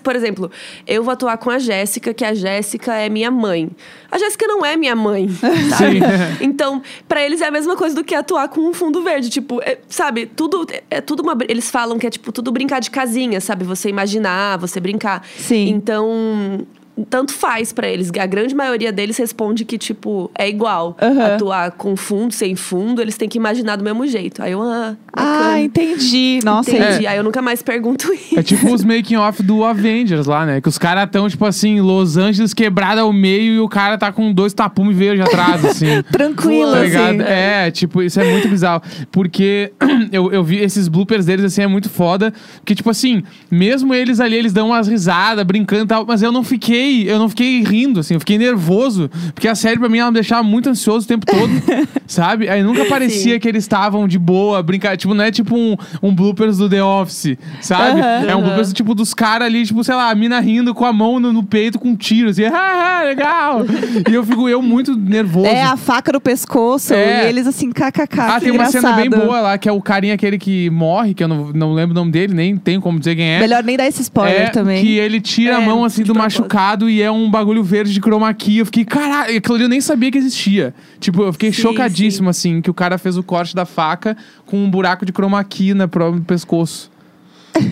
por 0.02 0.16
exemplo, 0.16 0.52
eu 0.86 1.04
vou 1.04 1.12
atuar 1.14 1.38
com 1.38 1.50
a 1.50 1.60
Jéssica, 1.60 2.14
que 2.14 2.24
a 2.26 2.34
Jéssica 2.34 2.94
é 2.96 3.10
minha 3.10 3.32
mãe. 3.32 3.70
A 4.12 4.18
Jéssica 4.18 4.46
não 4.48 4.66
é 4.66 4.76
minha 4.76 4.96
mãe, 4.96 5.28
sabe? 5.78 6.00
Então, 6.42 6.82
pra 7.08 7.24
eles 7.24 7.42
é 7.42 7.48
a 7.48 7.52
mesma 7.52 7.76
coisa 7.76 7.96
do 7.96 8.04
que 8.04 8.14
atuar 8.14 8.48
com 8.50 8.62
um 8.62 8.74
fundo 8.74 9.02
verde. 9.04 9.30
Tipo, 9.30 9.62
é- 9.62 9.80
sabe, 9.88 10.26
tudo 10.26 10.68
é 10.90 11.02
tudo 11.02 11.22
uma. 11.24 11.38
Eles 11.48 11.70
falam 11.70 11.98
que 11.98 12.06
é 12.08 12.10
tipo 12.10 12.32
tudo 12.32 12.52
brincar 12.52 12.80
de 12.80 12.92
casinha, 12.92 13.40
sabe? 13.42 13.64
Você 13.66 13.90
imaginar, 13.90 14.58
você 14.58 14.80
brincar. 14.80 15.26
Sim. 15.38 15.70
Então. 15.70 16.66
Tanto 17.10 17.34
faz 17.34 17.72
pra 17.74 17.88
eles. 17.88 18.12
A 18.20 18.26
grande 18.26 18.54
maioria 18.54 18.92
deles 18.92 19.18
responde 19.18 19.66
que, 19.66 19.78
tipo, 19.78 20.30
é 20.38 20.48
igual. 20.48 20.96
Aham. 21.02 21.36
Atuar 21.36 21.72
com 21.72 21.96
fundo, 21.96 22.34
sem 22.34 22.56
fundo, 22.56 23.02
eles 23.02 23.18
têm 23.18 23.28
que 23.30 23.38
imaginar 23.38 23.76
do 23.78 23.84
mesmo 23.84 24.06
jeito. 24.06 24.42
Aí 24.44 24.52
eu, 24.52 24.62
ah, 24.62 24.96
Ah, 25.14 25.22
bacana. 25.24 25.60
entendi. 25.62 26.40
Nossa, 26.44 26.72
Entendi. 26.72 27.08
Aí 27.08 27.18
eu 27.18 27.24
nunca 27.24 27.42
mais 27.42 27.62
pergunto 27.62 28.12
isso. 28.14 28.38
É 28.40 28.44
tipo 28.44 28.72
os 28.74 28.84
making 28.84 29.16
off 29.16 29.42
do 29.42 29.64
Avengers 29.64 30.28
lá, 30.28 30.46
né? 30.46 30.62
Que 30.62 30.68
os 30.70 30.78
caras 30.78 31.10
tão, 31.10 31.28
tipo 31.30 31.46
assim, 31.46 31.80
Los 31.82 32.18
Angeles 32.18 32.54
quebrada 32.54 33.02
ao 33.02 33.12
meio 33.14 33.54
e 33.54 33.60
o 33.60 33.70
cara 33.70 33.98
tá 33.98 34.12
com 34.12 34.32
dois 34.34 34.54
tapumes 34.54 34.96
verdes 34.96 35.26
atrás, 35.26 35.64
assim. 35.66 36.04
tranquilo, 36.12 36.72
Tá 36.74 36.82
assim. 36.82 37.22
É, 37.22 37.72
tipo, 37.72 38.02
isso 38.04 38.20
é 38.20 38.30
muito 38.32 38.48
bizarro. 38.48 38.82
Porque 39.12 39.72
eu, 40.12 40.32
eu 40.32 40.44
vi 40.44 40.58
esses 40.58 40.88
bloopers 40.88 41.26
deles, 41.26 41.46
assim, 41.46 41.62
é 41.62 41.68
muito 41.68 41.90
foda. 41.90 42.34
Que, 42.66 42.76
tipo 42.76 42.90
assim, 42.90 43.24
mesmo 43.50 43.94
eles 43.94 44.20
ali, 44.20 44.36
eles 44.36 44.54
dão 44.54 44.68
umas 44.68 44.88
risadas, 44.88 45.44
brincando 45.46 45.84
e 45.86 45.88
tal. 45.88 46.06
Mas 46.06 46.22
eu 46.22 46.32
não 46.32 46.44
fiquei, 46.44 46.81
eu 47.08 47.18
não 47.20 47.30
fiquei 47.30 47.64
rindo, 47.64 48.00
assim. 48.00 48.14
Eu 48.16 48.20
fiquei 48.20 48.38
nervoso. 48.38 49.10
Porque 49.34 49.48
a 49.48 49.56
série, 49.56 49.80
pra 49.80 49.90
mim, 49.90 49.98
ela 50.00 50.12
me 50.12 50.16
deixava 50.16 50.44
muito 50.44 50.70
ansioso 50.70 51.06
o 51.06 51.08
tempo 51.08 51.26
todo. 51.26 51.52
sabe? 52.08 52.50
Aí 52.50 52.62
nunca 52.64 52.86
parecia 52.86 53.34
Sim. 53.36 53.40
que 53.40 53.48
eles 53.48 53.64
estavam 53.64 54.08
de 54.08 54.20
boa, 54.20 54.62
brincar. 54.62 54.98
Tipo, 54.98 55.14
não 55.14 55.24
é 55.24 55.32
tipo 55.32 55.56
um, 55.56 55.76
um 56.04 56.14
bloopers 56.14 56.58
do 56.58 56.70
The 56.70 56.84
Office, 56.84 57.38
sabe? 57.62 58.02
Aham. 58.02 58.26
É 58.30 58.36
um 58.36 58.42
bloopers, 58.42 58.74
tipo, 58.74 58.94
dos 58.94 59.14
caras 59.14 59.48
ali, 59.48 59.66
tipo, 59.66 59.84
sei 59.84 59.96
lá, 59.96 60.10
a 60.10 60.16
mina 60.16 60.40
rindo 60.40 60.74
com 60.74 60.86
a 60.86 60.92
mão 60.94 61.20
no, 61.20 61.32
no 61.32 61.44
peito 61.44 61.80
com 61.80 61.90
um 61.90 61.96
tiro, 61.96 62.30
assim. 62.30 62.44
Ah, 62.54 63.04
legal! 63.06 63.62
e 64.10 64.14
eu 64.14 64.24
fico, 64.26 64.48
eu 64.48 64.62
muito 64.62 64.96
nervoso. 64.96 65.46
É 65.48 65.64
a 65.64 65.76
faca 65.78 66.12
no 66.12 66.20
pescoço 66.22 66.94
É. 66.94 67.26
e 67.26 67.30
eles 67.30 67.48
assim, 67.48 67.72
kkk. 67.72 68.20
Ah, 68.20 68.40
tem 68.40 68.52
uma 68.52 68.66
cena 68.68 68.94
bem 68.94 69.06
engraçado. 69.08 69.28
boa 69.28 69.42
lá, 69.42 69.58
que 69.58 69.68
é 69.68 69.72
o 69.72 69.82
carinha 69.82 70.14
aquele 70.14 70.38
que 70.38 70.70
morre, 70.70 71.14
que 71.14 71.24
eu 71.24 71.28
não, 71.28 71.52
não 71.54 71.74
lembro 71.74 71.92
o 71.94 72.00
nome 72.00 72.12
dele, 72.12 72.34
nem 72.34 72.56
tenho 72.58 72.82
como 72.82 73.00
dizer 73.00 73.16
quem 73.16 73.26
é. 73.26 73.40
Melhor 73.40 73.64
nem 73.64 73.78
dar 73.78 73.88
esse 73.88 74.02
spoiler 74.02 74.42
é 74.42 74.50
também. 74.50 74.84
que 74.84 74.98
ele 74.98 75.20
tira 75.22 75.58
a 75.58 75.62
É, 75.62 75.66
mão 75.66 75.84
assim 75.84 76.04
do 76.04 76.14
propósito. 76.14 76.44
E 76.90 77.02
é 77.02 77.10
um 77.12 77.30
bagulho 77.30 77.64
verde 77.64 77.94
de 77.94 78.00
chroma 78.00 78.34
key. 78.34 78.58
Eu 78.58 78.66
fiquei, 78.66 78.86
caralho, 78.86 79.38
aquilo 79.38 79.56
ali 79.56 79.64
eu 79.64 79.70
nem 79.70 79.82
sabia 79.82 80.12
que 80.12 80.18
existia. 80.18 80.74
Tipo, 81.00 81.24
eu 81.24 81.34
fiquei 81.34 81.52
Sim, 81.52 81.62
chocadíssimo, 81.62 82.30
assim, 82.30 82.62
que 82.62 82.70
o 82.70 82.74
cara 82.74 82.98
fez 82.98 83.18
o 83.18 83.24
corte 83.24 83.56
da 83.56 83.66
faca 83.66 84.16
com 84.46 84.58
um 84.64 84.70
buraco 84.70 85.06
de 85.06 85.12
chroma 85.12 85.44
key 85.44 85.74
na 85.74 85.86
do 85.86 86.22
pescoço. 86.26 86.91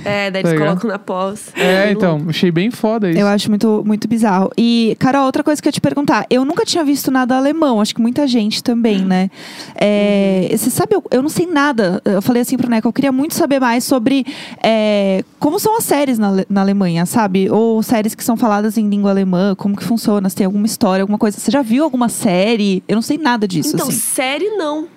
É, 0.05 0.29
daí 0.31 0.43
eles 0.43 0.57
colocam 0.59 0.89
na 0.89 0.99
pós. 0.99 1.51
É, 1.55 1.91
então, 1.91 2.25
achei 2.27 2.51
bem 2.51 2.69
foda 2.71 3.09
isso. 3.09 3.19
Eu 3.19 3.27
acho 3.27 3.49
muito, 3.49 3.83
muito 3.85 4.07
bizarro. 4.07 4.51
E, 4.57 4.95
Carol, 4.99 5.25
outra 5.25 5.43
coisa 5.43 5.61
que 5.61 5.67
eu 5.67 5.69
ia 5.69 5.73
te 5.73 5.81
perguntar. 5.81 6.25
Eu 6.29 6.43
nunca 6.45 6.65
tinha 6.65 6.83
visto 6.83 7.09
nada 7.11 7.35
alemão. 7.37 7.79
Acho 7.81 7.95
que 7.95 8.01
muita 8.01 8.27
gente 8.27 8.63
também, 8.63 9.03
né? 9.03 9.29
É, 9.75 10.47
Você 10.51 10.69
sabe, 10.69 10.95
eu, 10.95 11.03
eu 11.11 11.21
não 11.21 11.29
sei 11.29 11.45
nada. 11.45 12.01
Eu 12.05 12.21
falei 12.21 12.41
assim 12.41 12.57
pro 12.57 12.69
Neco, 12.69 12.87
eu 12.87 12.93
queria 12.93 13.11
muito 13.11 13.33
saber 13.35 13.59
mais 13.59 13.83
sobre 13.83 14.25
é, 14.63 15.23
como 15.39 15.59
são 15.59 15.77
as 15.77 15.83
séries 15.83 16.17
na, 16.19 16.45
na 16.49 16.61
Alemanha, 16.61 17.05
sabe? 17.05 17.49
Ou 17.49 17.81
séries 17.81 18.13
que 18.15 18.23
são 18.23 18.35
faladas 18.37 18.77
em 18.77 18.89
língua 18.89 19.11
alemã, 19.11 19.55
como 19.55 19.75
que 19.75 19.83
funciona, 19.83 20.29
se 20.29 20.35
tem 20.35 20.45
alguma 20.45 20.65
história, 20.65 21.03
alguma 21.03 21.17
coisa. 21.17 21.37
Você 21.39 21.51
já 21.51 21.61
viu 21.61 21.83
alguma 21.83 22.09
série? 22.09 22.83
Eu 22.87 22.95
não 22.95 23.01
sei 23.01 23.17
nada 23.17 23.47
disso, 23.47 23.75
Então, 23.75 23.87
assim. 23.87 23.97
série 23.97 24.49
não. 24.57 24.87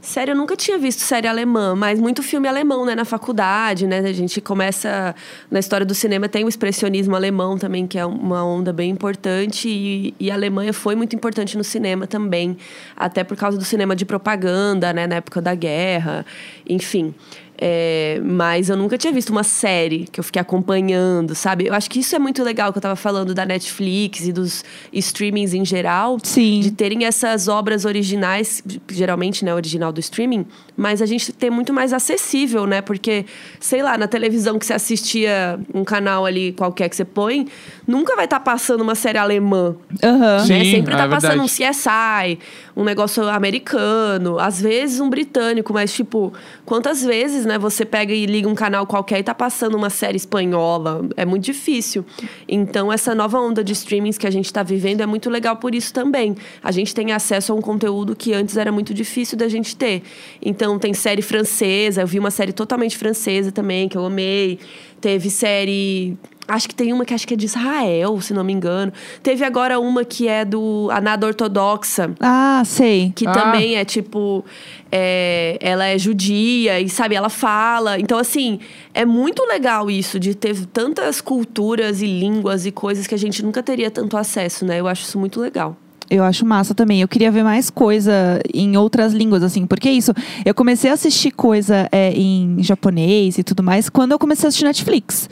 Série 0.00 0.30
eu 0.30 0.36
nunca 0.36 0.56
tinha 0.56 0.78
visto 0.78 1.00
série 1.00 1.28
alemã, 1.28 1.74
mas 1.74 2.00
muito 2.00 2.22
filme 2.22 2.48
alemão, 2.48 2.86
né? 2.86 2.94
Na 2.94 3.04
faculdade, 3.04 3.86
né? 3.86 3.98
A 3.98 4.12
gente 4.12 4.40
começa. 4.40 5.14
Na 5.50 5.58
história 5.58 5.84
do 5.84 5.94
cinema 5.94 6.26
tem 6.26 6.42
o 6.42 6.48
expressionismo 6.48 7.14
alemão 7.14 7.58
também, 7.58 7.86
que 7.86 7.98
é 7.98 8.06
uma 8.06 8.42
onda 8.42 8.72
bem 8.72 8.90
importante. 8.90 9.68
E, 9.68 10.14
e 10.18 10.30
a 10.30 10.34
Alemanha 10.34 10.72
foi 10.72 10.96
muito 10.96 11.14
importante 11.14 11.56
no 11.56 11.62
cinema 11.62 12.06
também. 12.06 12.56
Até 12.96 13.22
por 13.22 13.36
causa 13.36 13.58
do 13.58 13.64
cinema 13.64 13.94
de 13.94 14.06
propaganda, 14.06 14.90
né? 14.92 15.06
Na 15.06 15.16
época 15.16 15.42
da 15.42 15.54
guerra. 15.54 16.24
Enfim. 16.66 17.14
É, 17.62 18.18
mas 18.24 18.70
eu 18.70 18.76
nunca 18.76 18.96
tinha 18.96 19.12
visto 19.12 19.28
uma 19.28 19.44
série 19.44 20.08
que 20.10 20.18
eu 20.18 20.24
fiquei 20.24 20.40
acompanhando, 20.40 21.34
sabe? 21.34 21.66
Eu 21.66 21.74
acho 21.74 21.90
que 21.90 22.00
isso 22.00 22.16
é 22.16 22.18
muito 22.18 22.42
legal 22.42 22.72
que 22.72 22.78
eu 22.78 22.82
tava 22.82 22.96
falando 22.96 23.34
da 23.34 23.44
Netflix 23.44 24.26
e 24.26 24.32
dos 24.32 24.64
streamings 24.90 25.52
em 25.52 25.62
geral 25.62 26.16
Sim. 26.22 26.60
de 26.60 26.70
terem 26.70 27.04
essas 27.04 27.48
obras 27.48 27.84
originais, 27.84 28.64
geralmente, 28.90 29.44
né, 29.44 29.54
original 29.54 29.92
do 29.92 30.00
streaming, 30.00 30.46
mas 30.74 31.02
a 31.02 31.06
gente 31.06 31.34
ter 31.34 31.50
muito 31.50 31.70
mais 31.70 31.92
acessível, 31.92 32.66
né? 32.66 32.80
Porque, 32.80 33.26
sei 33.60 33.82
lá, 33.82 33.98
na 33.98 34.08
televisão 34.08 34.58
que 34.58 34.64
você 34.64 34.72
assistia 34.72 35.60
um 35.74 35.84
canal 35.84 36.24
ali 36.24 36.52
qualquer 36.52 36.88
que 36.88 36.96
você 36.96 37.04
põe, 37.04 37.46
nunca 37.86 38.16
vai 38.16 38.24
estar 38.24 38.40
passando 38.40 38.80
uma 38.80 38.94
série 38.94 39.18
alemã. 39.18 39.76
Aham. 40.02 40.38
Sim, 40.46 40.52
né? 40.54 40.64
Sempre 40.64 40.94
é 40.94 40.96
tá 40.96 41.06
passando 41.08 41.42
verdade. 41.42 41.62
um 41.62 41.70
CSI, 41.70 42.38
um 42.74 42.84
negócio 42.84 43.28
americano, 43.28 44.38
às 44.38 44.62
vezes 44.62 44.98
um 44.98 45.10
britânico, 45.10 45.74
mas 45.74 45.92
tipo, 45.92 46.32
quantas 46.64 47.04
vezes, 47.04 47.44
né, 47.50 47.58
você 47.58 47.84
pega 47.84 48.12
e 48.14 48.26
liga 48.26 48.48
um 48.48 48.54
canal 48.54 48.86
qualquer 48.86 49.18
e 49.18 49.22
tá 49.22 49.34
passando 49.34 49.76
uma 49.76 49.90
série 49.90 50.16
espanhola? 50.16 51.08
É 51.16 51.24
muito 51.24 51.44
difícil. 51.44 52.04
Então, 52.48 52.92
essa 52.92 53.14
nova 53.14 53.38
onda 53.38 53.62
de 53.62 53.72
streamings 53.72 54.16
que 54.16 54.26
a 54.26 54.30
gente 54.30 54.52
tá 54.52 54.62
vivendo 54.62 55.00
é 55.00 55.06
muito 55.06 55.28
legal 55.28 55.56
por 55.56 55.74
isso 55.74 55.92
também. 55.92 56.36
A 56.62 56.70
gente 56.70 56.94
tem 56.94 57.12
acesso 57.12 57.52
a 57.52 57.54
um 57.56 57.60
conteúdo 57.60 58.14
que 58.14 58.32
antes 58.32 58.56
era 58.56 58.70
muito 58.70 58.94
difícil 58.94 59.36
da 59.36 59.48
gente 59.48 59.76
ter. 59.76 60.02
Então, 60.40 60.78
tem 60.78 60.94
série 60.94 61.22
francesa, 61.22 62.02
eu 62.02 62.06
vi 62.06 62.18
uma 62.18 62.30
série 62.30 62.52
totalmente 62.52 62.96
francesa 62.96 63.50
também, 63.50 63.88
que 63.88 63.98
eu 63.98 64.04
amei. 64.04 64.58
Teve 65.00 65.28
série 65.30 66.16
Acho 66.50 66.68
que 66.68 66.74
tem 66.74 66.92
uma 66.92 67.04
que 67.04 67.14
acho 67.14 67.26
que 67.26 67.34
é 67.34 67.36
de 67.36 67.46
Israel, 67.46 68.20
se 68.20 68.32
não 68.34 68.42
me 68.44 68.52
engano. 68.52 68.92
Teve 69.22 69.44
agora 69.44 69.78
uma 69.78 70.04
que 70.04 70.26
é 70.28 70.44
do 70.44 70.88
A 70.90 71.00
Nada 71.00 71.26
Ortodoxa. 71.26 72.10
Ah, 72.20 72.62
sei. 72.66 73.12
Que 73.14 73.26
Ah. 73.26 73.32
também 73.32 73.76
é 73.76 73.84
tipo. 73.84 74.44
é, 74.92 75.56
ela 75.60 75.86
é 75.86 75.96
judia 75.96 76.80
e, 76.80 76.88
sabe, 76.88 77.14
ela 77.14 77.28
fala. 77.28 77.98
Então, 78.00 78.18
assim, 78.18 78.58
é 78.92 79.04
muito 79.04 79.44
legal 79.46 79.88
isso 79.88 80.18
de 80.18 80.34
ter 80.34 80.66
tantas 80.66 81.20
culturas 81.20 82.02
e 82.02 82.06
línguas 82.06 82.66
e 82.66 82.72
coisas 82.72 83.06
que 83.06 83.14
a 83.14 83.18
gente 83.18 83.40
nunca 83.44 83.62
teria 83.62 83.90
tanto 83.90 84.16
acesso, 84.16 84.64
né? 84.64 84.80
Eu 84.80 84.88
acho 84.88 85.02
isso 85.04 85.16
muito 85.18 85.40
legal. 85.40 85.76
Eu 86.10 86.24
acho 86.24 86.44
massa 86.44 86.74
também. 86.74 87.00
Eu 87.00 87.06
queria 87.06 87.30
ver 87.30 87.44
mais 87.44 87.70
coisa 87.70 88.40
em 88.52 88.76
outras 88.76 89.12
línguas, 89.12 89.44
assim. 89.44 89.64
Porque 89.64 89.88
é 89.88 89.92
isso, 89.92 90.12
eu 90.44 90.52
comecei 90.52 90.90
a 90.90 90.94
assistir 90.94 91.30
coisa 91.30 91.88
é, 91.92 92.10
em 92.12 92.56
japonês 92.60 93.38
e 93.38 93.44
tudo 93.44 93.62
mais 93.62 93.88
quando 93.88 94.10
eu 94.10 94.18
comecei 94.18 94.46
a 94.46 94.48
assistir 94.48 94.64
Netflix. 94.64 95.30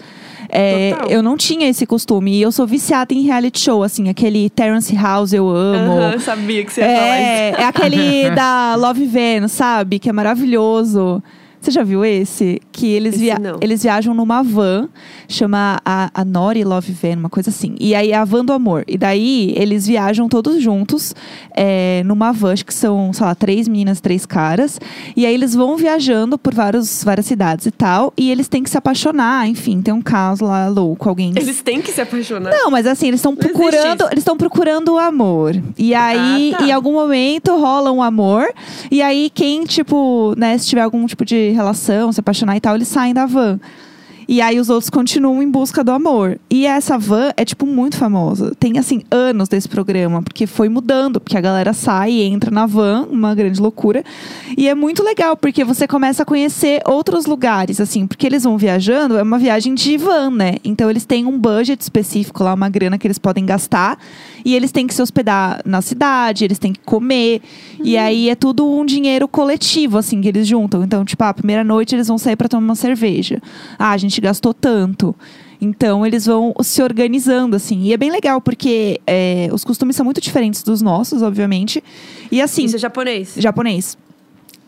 É, 0.51 0.95
eu 1.09 1.23
não 1.23 1.37
tinha 1.37 1.69
esse 1.69 1.85
costume. 1.87 2.33
E 2.33 2.43
eu 2.43 2.51
sou 2.53 2.67
viciada 2.67 3.13
em 3.15 3.23
reality 3.23 3.61
show, 3.61 3.83
assim. 3.83 4.09
Aquele 4.09 4.49
Terrence 4.51 4.95
House 4.97 5.33
eu 5.33 5.49
amo. 5.49 5.93
Aham, 6.01 6.19
sabia 6.19 6.65
que 6.65 6.73
você 6.73 6.81
ia 6.81 6.87
falar 6.87 7.17
É, 7.17 7.51
isso. 7.53 7.61
é 7.61 7.65
aquele 7.65 8.31
da 8.37 8.75
Love 8.77 9.07
Van, 9.07 9.49
sabe? 9.49 9.99
Que 9.99 10.09
é 10.09 10.13
maravilhoso. 10.13 11.23
Você 11.61 11.71
já 11.71 11.83
viu 11.83 12.05
esse? 12.05 12.61
Que 12.73 12.87
eles, 12.93 13.15
Esse 13.15 13.25
via 13.25 13.39
não. 13.39 13.59
eles 13.61 13.83
viajam 13.83 14.15
numa 14.15 14.43
van, 14.43 14.89
chama 15.29 15.81
a, 15.85 16.11
a 16.15 16.25
Nori 16.25 16.63
Love 16.65 16.93
Van, 16.93 17.17
uma 17.19 17.29
coisa 17.29 17.51
assim. 17.51 17.75
E 17.81 17.95
aí 17.95 18.13
é 18.13 18.17
a 18.17 18.25
van 18.25 18.45
do 18.45 18.53
amor. 18.53 18.85
E 18.87 18.97
daí 18.97 19.53
eles 19.57 19.87
viajam 19.87 20.29
todos 20.29 20.63
juntos 20.63 21.15
é, 21.57 22.03
numa 22.05 22.33
van, 22.33 22.53
acho 22.53 22.65
que 22.65 22.73
são, 22.75 23.13
sei 23.13 23.27
lá, 23.27 23.35
três 23.35 23.67
meninas, 23.69 24.01
três 24.01 24.25
caras. 24.25 24.81
E 25.17 25.27
aí 25.27 25.35
eles 25.35 25.55
vão 25.55 25.77
viajando 25.77 26.39
por 26.39 26.55
vários, 26.55 27.03
várias 27.03 27.27
cidades 27.27 27.67
e 27.67 27.71
tal. 27.71 28.13
E 28.17 28.31
eles 28.31 28.47
têm 28.49 28.63
que 28.63 28.71
se 28.71 28.79
apaixonar, 28.79 29.49
enfim, 29.49 29.83
tem 29.83 29.93
um 29.93 30.03
caso 30.03 30.45
lá 30.45 30.69
louco, 30.69 31.09
alguém 31.09 31.33
Eles 31.37 31.61
têm 31.63 31.81
que 31.83 31.91
se 31.93 32.01
apaixonar. 32.01 32.51
não, 32.53 32.71
mas 32.71 32.87
assim, 32.87 33.09
eles 33.09 33.19
estão 33.21 33.35
procurando, 33.35 34.05
eles 34.11 34.19
estão 34.19 34.37
procurando 34.37 34.95
o 34.95 34.99
amor. 34.99 35.61
E 35.77 35.95
aí, 35.95 36.53
Ah, 36.55 36.59
tá. 36.59 36.67
em 36.67 36.73
algum 36.73 36.93
momento 36.93 37.57
rola 37.59 37.91
um 37.91 38.03
amor, 38.03 38.47
e 38.91 39.03
aí 39.03 39.31
quem 39.35 39.65
tipo, 39.65 40.35
né, 40.37 40.57
se 40.59 40.67
tiver 40.69 40.83
algum 40.83 41.05
tipo 41.07 41.25
de 41.25 41.48
relação, 41.53 42.13
se 42.13 42.21
apaixonar 42.21 42.57
e 42.57 42.61
tal, 42.61 42.75
eles 42.75 42.89
saem 42.89 43.15
da 43.15 43.27
van. 43.27 43.59
E 44.29 44.43
aí 44.43 44.61
os 44.61 44.69
outros 44.69 44.91
continuam 44.91 45.43
em 45.43 45.51
busca 45.51 45.83
do 45.83 45.91
amor. 45.91 46.39
E 46.51 46.67
essa 46.67 46.99
van 46.99 47.33
é, 47.35 47.47
tipo, 47.47 47.65
muito 47.65 47.97
famosa. 47.97 48.55
Tem, 48.61 48.79
assim, 48.79 49.03
anos 49.11 49.49
desse 49.49 49.67
programa, 49.67 50.23
porque 50.23 50.47
foi 50.47 50.69
mudando, 50.69 51.19
porque 51.19 51.39
a 51.39 51.41
galera 51.41 51.73
sai 51.73 52.11
e 52.13 52.23
entra 52.25 52.51
na 52.51 52.67
van, 52.67 53.07
uma 53.11 53.35
grande 53.35 53.59
loucura. 53.59 54.05
E 54.55 54.69
é 54.69 54.75
muito 54.75 55.03
legal, 55.03 55.35
porque 55.35 55.65
você 55.65 55.89
começa 55.89 56.25
a 56.25 56.27
conhecer 56.27 56.83
outros 56.85 57.25
lugares, 57.25 57.81
assim, 57.81 58.07
porque 58.07 58.27
eles 58.27 58.45
vão 58.45 58.59
viajando, 58.59 59.17
é 59.17 59.23
uma 59.23 59.39
viagem 59.39 59.75
de 59.75 59.97
van, 59.97 60.31
né? 60.31 60.57
Então 60.63 60.91
eles 60.91 61.07
têm 61.07 61.25
um 61.25 61.39
budget 61.39 61.81
específico 61.81 62.45
lá, 62.45 62.53
uma 62.53 62.69
grana 62.69 62.99
que 62.99 63.07
eles 63.07 63.19
podem 63.19 63.47
gastar. 63.47 63.99
E 64.45 64.55
eles 64.55 64.71
têm 64.73 64.87
que 64.87 64.95
se 64.95 65.03
hospedar 65.03 65.61
na 65.65 65.81
cidade, 65.83 66.45
eles 66.45 66.59
têm 66.59 66.73
que 66.73 66.81
comer. 66.81 67.41
E 67.83 67.97
aí 67.97 68.29
é 68.29 68.35
tudo 68.35 68.69
um 68.69 68.85
dinheiro 68.85 69.27
coletivo, 69.29 69.99
assim, 69.99 70.21
que 70.21 70.29
eles 70.29 70.47
juntam. 70.47 70.83
Então, 70.85 71.05
tipo, 71.05 71.23
a 71.25 71.35
primeira 71.35 71.65
noite 71.65 71.95
eles 71.95 72.09
vão 72.09 72.19
sair 72.19 72.37
pra 72.37 72.49
tomar 72.49 72.65
uma 72.65 72.75
cerveja. 72.75 73.41
Ah, 73.79 73.91
a 73.91 73.97
gente 73.97 74.21
gastou 74.21 74.55
tanto. 74.55 75.15
Então, 75.61 76.07
eles 76.07 76.27
vão 76.27 76.55
se 76.63 76.81
organizando, 76.83 77.57
assim. 77.57 77.83
E 77.83 77.93
é 77.93 77.97
bem 77.97 78.13
legal, 78.13 78.41
porque 78.41 79.01
é, 79.07 79.49
os 79.53 79.65
costumes 79.65 79.97
são 79.97 80.05
muito 80.05 80.21
diferentes 80.21 80.63
dos 80.63 80.81
nossos, 80.81 81.21
obviamente. 81.21 81.83
E 82.31 82.41
assim, 82.41 82.65
Isso 82.65 82.77
é 82.77 82.79
japonês. 82.79 83.35
japonês. 83.37 83.99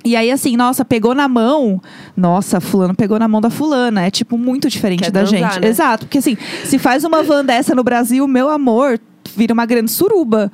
E 0.04 0.16
aí, 0.16 0.30
assim, 0.30 0.56
nossa, 0.56 0.84
pegou 0.84 1.14
na 1.14 1.28
mão. 1.28 1.80
Nossa, 2.16 2.58
fulano 2.58 2.94
pegou 2.94 3.18
na 3.18 3.28
mão 3.28 3.40
da 3.40 3.50
fulana. 3.50 4.06
É, 4.06 4.10
tipo, 4.10 4.36
muito 4.38 4.68
diferente 4.68 5.04
Quer 5.04 5.10
da 5.12 5.20
transar, 5.24 5.52
gente. 5.52 5.62
né? 5.62 5.68
Exato. 5.68 6.06
Porque, 6.06 6.18
assim, 6.18 6.36
se 6.64 6.78
faz 6.78 7.04
uma 7.04 7.22
van 7.22 7.44
dessa 7.44 7.74
no 7.74 7.84
Brasil, 7.84 8.26
meu 8.26 8.48
amor, 8.48 8.98
vira 9.36 9.52
uma 9.54 9.66
grande 9.66 9.90
suruba. 9.90 10.50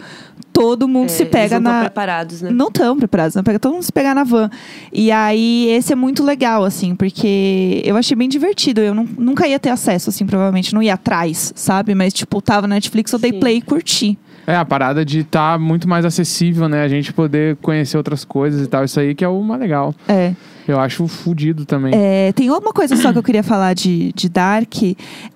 Todo 0.53 0.89
mundo 0.89 1.07
É, 1.07 1.09
se 1.09 1.25
pega 1.27 1.57
eles 1.57 1.63
não 1.63 1.71
tão 1.71 1.73
na. 1.73 1.81
preparados, 1.83 2.41
né? 2.41 2.51
Não 2.51 2.69
estão 2.69 2.97
preparados, 2.97 3.35
não 3.37 3.43
pega 3.45 3.59
todo 3.59 3.73
mundo 3.75 3.83
se 3.83 3.93
pegar 3.93 4.15
na 4.15 4.25
van. 4.25 4.49
E 4.91 5.13
aí, 5.13 5.69
esse 5.69 5.93
é 5.93 5.97
muito 5.97 6.25
legal, 6.25 6.65
assim, 6.65 6.95
porque 6.95 7.83
eu 7.85 7.95
achei 7.95 8.17
bem 8.17 8.27
divertido. 8.29 8.81
Eu 8.81 8.95
não- 8.95 9.07
nunca 9.19 9.47
ia 9.47 9.59
ter 9.59 9.69
acesso, 9.69 10.09
assim, 10.09 10.25
provavelmente, 10.25 10.73
não 10.75 10.83
ia 10.83 10.95
atrás, 10.95 11.53
sabe? 11.55 11.95
Mas, 11.95 12.15
tipo, 12.15 12.41
tava 12.41 12.67
na 12.67 12.77
Netflix, 12.77 13.13
eu 13.13 13.19
dei 13.19 13.33
Sim. 13.33 13.41
play 13.41 13.57
e 13.59 13.61
curti. 13.61 14.19
É, 14.47 14.57
a 14.57 14.65
parada 14.65 15.05
de 15.05 15.21
estar 15.21 15.59
muito 15.59 15.87
mais 15.87 16.05
acessível, 16.07 16.69
né? 16.71 16.83
A 16.83 16.89
gente 16.89 17.13
poder 17.13 17.57
conhecer 17.57 17.99
outras 17.99 18.25
coisas 18.25 18.65
e 18.65 18.67
tal. 18.67 18.83
Isso 18.85 18.99
aí 18.99 19.15
que 19.15 19.25
é 19.25 19.29
o 19.29 19.43
mais 19.43 19.61
legal. 19.61 19.95
É. 20.09 20.33
Eu 20.69 20.81
acho 20.81 21.07
fudido 21.07 21.65
também. 21.65 21.93
É, 21.95 22.33
tem 22.33 22.51
uma 22.51 22.73
coisa 22.73 22.97
só 22.97 23.13
que 23.13 23.19
eu 23.19 23.23
queria 23.23 23.43
falar 23.43 23.75
de, 23.75 24.13
de 24.15 24.29
Dark, 24.29 24.75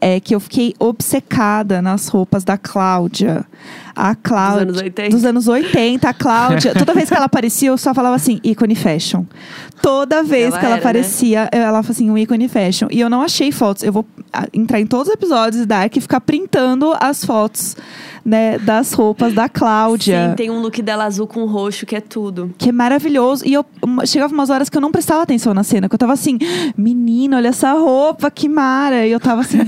é 0.01 0.19
que 0.19 0.35
eu 0.35 0.40
fiquei 0.40 0.75
obcecada 0.79 1.81
nas 1.81 2.09
roupas 2.09 2.43
da 2.43 2.59
Cláudia. 2.59 3.45
A 3.95 4.14
Cláudia. 4.14 4.62
anos 4.62 4.81
80. 4.81 5.11
Dos 5.11 5.25
anos 5.25 5.49
80, 5.49 6.09
a 6.09 6.14
Cláudia. 6.14 6.75
toda 6.75 6.95
vez 6.95 7.09
que 7.09 7.14
ela 7.14 7.27
aparecia, 7.27 7.69
eu 7.69 7.79
só 7.79 7.95
falava 7.95 8.16
assim, 8.16 8.40
ícone 8.43 8.75
fashion. 8.75 9.25
Toda 9.83 10.23
vez 10.23 10.49
Ela 10.49 10.59
que 10.59 10.64
ela 10.64 10.75
era, 10.75 10.83
né? 10.85 10.90
aparecia, 10.90 11.49
ela 11.53 11.66
falava 11.66 11.90
assim, 11.90 12.11
um 12.11 12.19
ícone 12.19 12.49
fashion. 12.49 12.88
E 12.90 13.01
eu 13.01 13.09
não 13.09 13.23
achei 13.23 13.51
fotos. 13.53 13.83
Eu 13.83 13.93
vou 13.93 14.05
ah, 14.33 14.47
entrar 14.53 14.81
em 14.81 14.87
todos 14.87 15.09
os 15.09 15.14
episódios 15.14 15.62
de 15.62 15.66
Dark 15.66 15.97
e 15.97 16.01
ficar 16.01 16.21
printando 16.21 16.95
as 17.01 17.25
fotos, 17.25 17.77
né, 18.25 18.59
das 18.59 18.93
roupas 18.93 19.33
da 19.33 19.49
Cláudia. 19.49 20.31
Sim, 20.31 20.35
tem 20.37 20.51
um 20.51 20.61
look 20.61 20.81
dela 20.83 21.05
azul 21.05 21.27
com 21.27 21.45
roxo 21.47 21.87
que 21.87 21.97
é 21.97 22.01
tudo. 22.01 22.53
Que 22.59 22.69
é 22.69 22.73
maravilhoso. 22.73 23.47
E 23.47 23.53
eu 23.53 23.65
chegava 24.07 24.33
umas 24.33 24.51
horas 24.51 24.69
que 24.69 24.77
eu 24.77 24.81
não 24.81 24.91
prestava 24.93 25.23
atenção 25.23 25.55
na 25.55 25.63
cena, 25.63 25.89
que 25.89 25.95
eu 25.95 25.99
tava 25.99 26.13
assim, 26.13 26.39
menina, 26.77 27.37
olha 27.37 27.49
essa 27.49 27.73
roupa, 27.73 28.31
que 28.31 28.49
mara. 28.49 29.07
E 29.07 29.13
eu 29.13 29.21
tava 29.21 29.41
assim, 29.43 29.59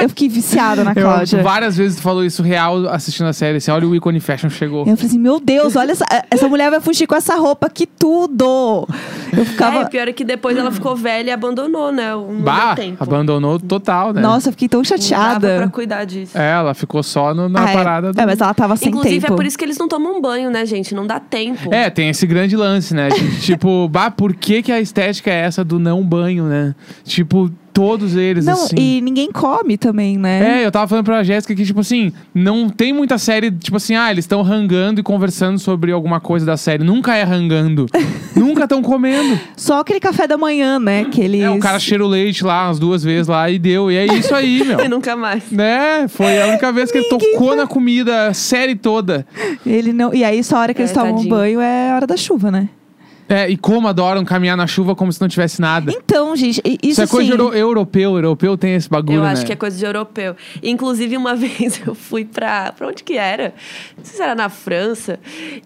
eu 0.00 0.08
fiquei 0.08 0.28
viciada 0.28 0.84
na 0.84 0.92
Eu, 0.92 1.02
Cláudia. 1.02 1.42
várias 1.42 1.76
vezes 1.76 1.96
tu 1.96 2.02
falou 2.02 2.24
isso 2.24 2.42
real 2.42 2.88
assistindo 2.88 3.26
a 3.26 3.32
série. 3.32 3.58
Assim, 3.58 3.70
olha 3.70 3.86
o 3.86 3.94
ícone 3.94 4.20
fashion 4.20 4.50
chegou. 4.50 4.80
Eu 4.80 4.96
falei 4.96 5.06
assim, 5.06 5.18
meu 5.18 5.40
Deus, 5.40 5.76
olha 5.76 5.92
essa, 5.92 6.04
essa 6.30 6.48
mulher 6.48 6.70
vai 6.70 6.80
fugir 6.80 7.06
com 7.06 7.14
essa 7.14 7.34
roupa, 7.36 7.68
que 7.70 7.86
tudo! 7.86 8.86
Eu 9.32 9.42
É, 9.42 9.44
ficava. 9.44 9.80
o 9.82 9.88
pior 9.88 10.08
é 10.08 10.12
que 10.12 10.24
depois 10.24 10.56
ela 10.56 10.70
ficou 10.70 10.94
velha 10.94 11.30
e 11.30 11.32
abandonou, 11.32 11.90
né? 11.90 12.14
O 12.14 12.32
não 12.32 12.42
Bah, 12.42 12.76
abandonou 13.00 13.58
total, 13.58 14.12
né? 14.12 14.20
Nossa, 14.20 14.48
eu 14.48 14.52
fiquei 14.52 14.68
tão 14.68 14.82
Não 14.82 14.84
dava 14.84 14.98
pra 15.00 15.48
chateada. 15.48 15.68
cuidar 15.70 16.04
disso. 16.04 16.36
É, 16.36 16.52
ela 16.52 16.74
ficou 16.74 17.02
só 17.02 17.32
no- 17.34 17.48
na 17.48 17.64
Ah, 17.64 17.70
é. 17.70 17.72
Parada 18.02 18.12
do... 18.12 18.20
É, 18.20 18.26
mas 18.26 18.40
ela 18.40 18.54
tava 18.54 18.76
sem 18.76 18.88
Inclusive, 18.88 19.20
tempo. 19.20 19.32
é 19.32 19.36
por 19.36 19.46
isso 19.46 19.56
que 19.56 19.64
eles 19.64 19.78
não 19.78 19.88
tomam 19.88 20.20
banho, 20.20 20.50
né, 20.50 20.66
gente? 20.66 20.94
Não 20.94 21.06
dá 21.06 21.20
tempo. 21.20 21.72
É, 21.72 21.88
tem 21.88 22.08
esse 22.08 22.26
grande 22.26 22.56
lance, 22.56 22.94
né? 22.94 23.08
De, 23.08 23.40
tipo, 23.40 23.88
bah, 23.88 24.10
por 24.10 24.34
que, 24.34 24.62
que 24.62 24.72
a 24.72 24.80
estética 24.80 25.30
é 25.30 25.42
essa 25.42 25.64
do 25.64 25.78
não 25.78 26.02
banho, 26.02 26.44
né? 26.44 26.74
Tipo, 27.04 27.50
todos 27.72 28.16
eles, 28.16 28.44
Não, 28.44 28.52
assim. 28.64 28.76
e 28.76 29.00
ninguém 29.00 29.30
come 29.32 29.76
também, 29.76 30.16
né? 30.18 30.60
É, 30.62 30.66
eu 30.66 30.70
tava 30.70 30.86
falando 30.88 31.04
pra 31.04 31.22
Jéssica 31.22 31.54
que, 31.54 31.64
tipo 31.64 31.80
assim, 31.80 32.12
não 32.34 32.68
tem 32.68 32.92
muita 32.92 33.16
série, 33.18 33.50
tipo 33.50 33.76
assim, 33.76 33.94
ah, 33.94 34.10
eles 34.10 34.24
estão 34.24 34.42
rangando 34.42 35.00
e 35.00 35.02
conversando 35.02 35.58
sobre 35.58 35.90
alguma 35.92 36.20
coisa 36.20 36.44
da 36.44 36.56
série. 36.56 36.84
Nunca 36.84 37.14
é 37.16 37.22
rangando. 37.22 37.86
Nunca 38.36 38.64
estão 38.64 38.82
comendo. 38.82 39.38
Só 39.56 39.80
aquele 39.80 40.00
café 40.00 40.26
da 40.26 40.36
manhã, 40.36 40.78
né? 40.78 41.04
Que 41.04 41.20
eles... 41.22 41.42
É, 41.42 41.50
o 41.50 41.58
cara 41.58 41.78
cheira 41.78 42.04
o 42.04 42.08
leite 42.08 42.44
lá 42.44 42.66
umas 42.66 42.78
duas 42.78 43.02
vezes 43.04 43.28
lá 43.28 43.48
e 43.50 43.58
deu. 43.58 43.90
E 43.90 43.96
é 43.96 44.06
isso 44.06 44.34
aí, 44.34 44.64
meu. 44.64 44.80
E 44.84 44.88
nunca 44.88 45.14
mais. 45.16 45.50
Né? 45.50 46.06
Foi 46.08 46.40
a 46.42 46.46
única 46.48 46.72
vez 46.72 46.90
que 46.90 46.98
ele 46.98 47.08
tocou 47.08 47.48
vai- 47.48 47.56
na 47.56 47.66
comida 47.66 48.28
a 48.28 48.34
série 48.34 48.74
toda. 48.74 49.26
Ele 49.64 49.92
não... 49.92 50.12
E 50.12 50.24
aí, 50.24 50.42
só 50.42 50.56
a 50.56 50.60
hora 50.60 50.74
que 50.74 50.80
É, 50.80 50.84
eles 50.84 50.92
tomam 50.92 51.14
tadinho. 51.14 51.30
banho 51.34 51.60
é 51.60 51.90
a 51.90 51.94
hora 51.96 52.06
da 52.06 52.16
chuva, 52.16 52.50
né? 52.50 52.68
É, 53.32 53.48
e 53.48 53.56
como 53.56 53.88
adoram 53.88 54.24
caminhar 54.24 54.56
na 54.56 54.66
chuva 54.66 54.94
como 54.94 55.12
se 55.12 55.20
não 55.20 55.28
tivesse 55.28 55.60
nada. 55.60 55.90
Então, 55.90 56.36
gente, 56.36 56.60
isso, 56.64 56.78
Isso 56.82 57.02
é 57.02 57.06
coisa 57.06 57.30
de 57.30 57.36
sim. 57.36 57.42
euro- 57.42 57.56
europeu. 57.56 58.14
Europeu 58.16 58.56
tem 58.58 58.74
esse 58.74 58.88
bagulho, 58.88 59.18
Eu 59.18 59.22
né? 59.22 59.30
acho 59.30 59.46
que 59.46 59.52
é 59.52 59.56
coisa 59.56 59.76
de 59.78 59.84
europeu. 59.84 60.36
Inclusive, 60.62 61.16
uma 61.16 61.34
vez 61.36 61.80
eu 61.86 61.94
fui 61.94 62.24
pra. 62.24 62.72
Pra 62.72 62.88
onde 62.88 63.02
que 63.02 63.14
era? 63.16 63.54
Não 63.96 64.04
sei 64.04 64.16
se 64.16 64.22
era 64.22 64.34
na 64.34 64.48
França. 64.48 65.18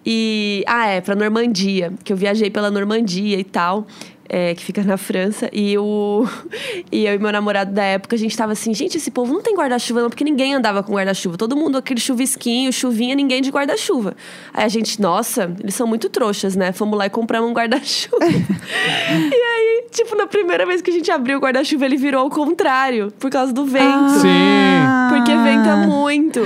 E. 0.04 0.62
Ah, 0.66 0.86
é, 0.86 1.00
pra 1.00 1.14
Normandia. 1.14 1.92
Que 2.04 2.12
eu 2.12 2.16
viajei 2.16 2.50
pela 2.50 2.70
Normandia 2.70 3.38
e 3.38 3.44
tal. 3.44 3.86
É, 4.28 4.54
que 4.54 4.64
fica 4.64 4.82
na 4.82 4.96
França. 4.96 5.48
E, 5.52 5.76
o, 5.78 6.26
e 6.90 7.06
eu 7.06 7.14
e 7.14 7.18
meu 7.18 7.32
namorado 7.32 7.72
da 7.72 7.82
época, 7.82 8.16
a 8.16 8.18
gente 8.18 8.36
tava 8.36 8.52
assim, 8.52 8.72
gente, 8.74 8.96
esse 8.96 9.10
povo 9.10 9.32
não 9.32 9.42
tem 9.42 9.54
guarda-chuva, 9.54 10.02
não, 10.02 10.08
porque 10.08 10.24
ninguém 10.24 10.54
andava 10.54 10.82
com 10.82 10.92
guarda-chuva. 10.94 11.36
Todo 11.36 11.56
mundo, 11.56 11.78
aquele 11.78 12.00
chuvisquinho, 12.00 12.72
chuvinha, 12.72 13.14
ninguém 13.14 13.42
de 13.42 13.50
guarda-chuva. 13.50 14.16
Aí 14.52 14.64
a 14.64 14.68
gente, 14.68 15.00
nossa, 15.00 15.54
eles 15.60 15.74
são 15.74 15.86
muito 15.86 16.08
trouxas, 16.08 16.56
né? 16.56 16.72
Fomos 16.72 16.98
lá 16.98 17.06
e 17.06 17.10
compramos 17.10 17.50
um 17.50 17.54
guarda-chuva. 17.54 18.18
e 18.26 19.34
aí, 19.34 19.84
tipo, 19.90 20.16
na 20.16 20.26
primeira 20.26 20.66
vez 20.66 20.80
que 20.82 20.90
a 20.90 20.92
gente 20.92 21.10
abriu 21.10 21.38
o 21.38 21.40
guarda-chuva, 21.40 21.84
ele 21.84 21.96
virou 21.96 22.22
ao 22.22 22.30
contrário, 22.30 23.12
por 23.18 23.30
causa 23.30 23.52
do 23.52 23.64
vento. 23.64 24.26
Ah. 24.26 25.08
Porque 25.10 25.34
venta 25.36 25.76
muito. 25.76 26.40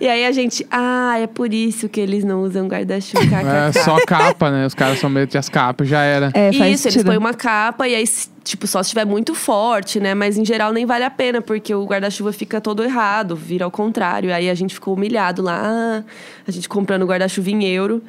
E 0.00 0.08
aí 0.08 0.24
a 0.24 0.32
gente, 0.32 0.66
ah, 0.70 1.18
é 1.18 1.26
por 1.26 1.52
isso 1.52 1.88
que 1.88 2.00
eles 2.00 2.24
não 2.24 2.42
usam 2.42 2.66
guarda-chuva. 2.68 3.22
É 3.68 3.72
só 3.72 3.98
capa, 4.06 4.50
né? 4.50 4.66
Os 4.66 4.74
caras 4.74 4.98
são 4.98 5.08
meio 5.08 5.26
de 5.26 5.38
as 5.38 5.48
capas, 5.48 5.88
já 5.88 6.02
era. 6.02 6.30
É, 6.34 6.52
faz 6.52 6.74
Isso, 6.74 6.88
eles 6.88 6.94
sentido. 6.94 7.06
põem 7.06 7.18
uma 7.22 7.34
capa 7.34 7.88
e 7.88 7.94
aí, 7.94 8.04
tipo, 8.42 8.66
só 8.66 8.82
se 8.82 8.88
estiver 8.88 9.06
muito 9.06 9.34
forte, 9.34 10.00
né? 10.00 10.14
Mas 10.14 10.36
em 10.36 10.44
geral 10.44 10.72
nem 10.72 10.84
vale 10.84 11.04
a 11.04 11.10
pena, 11.10 11.40
porque 11.40 11.74
o 11.74 11.84
guarda-chuva 11.86 12.32
fica 12.32 12.60
todo 12.60 12.82
errado, 12.82 13.36
vira 13.36 13.64
ao 13.64 13.70
contrário. 13.70 14.34
Aí 14.34 14.50
a 14.50 14.54
gente 14.54 14.74
ficou 14.74 14.94
humilhado 14.94 15.40
lá, 15.40 16.04
a 16.46 16.50
gente 16.50 16.68
comprando 16.68 17.06
guarda-chuva 17.06 17.50
em 17.50 17.64
euro, 17.64 18.02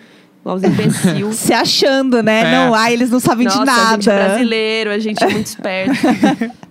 os 0.45 0.63
imbecil. 0.63 1.31
Se 1.33 1.53
achando, 1.53 2.21
né? 2.21 2.41
É. 2.41 2.51
Não, 2.51 2.73
ai, 2.73 2.93
eles 2.93 3.09
não 3.09 3.19
sabem 3.19 3.45
Nossa, 3.45 3.63
de 3.63 3.69
a 3.69 3.91
gente 3.93 4.09
é 4.09 4.13
nada. 4.13 4.25
brasileiro, 4.27 4.89
a 4.91 4.99
gente 4.99 5.23
é 5.23 5.29
muito 5.29 5.45
esperto. 5.47 5.93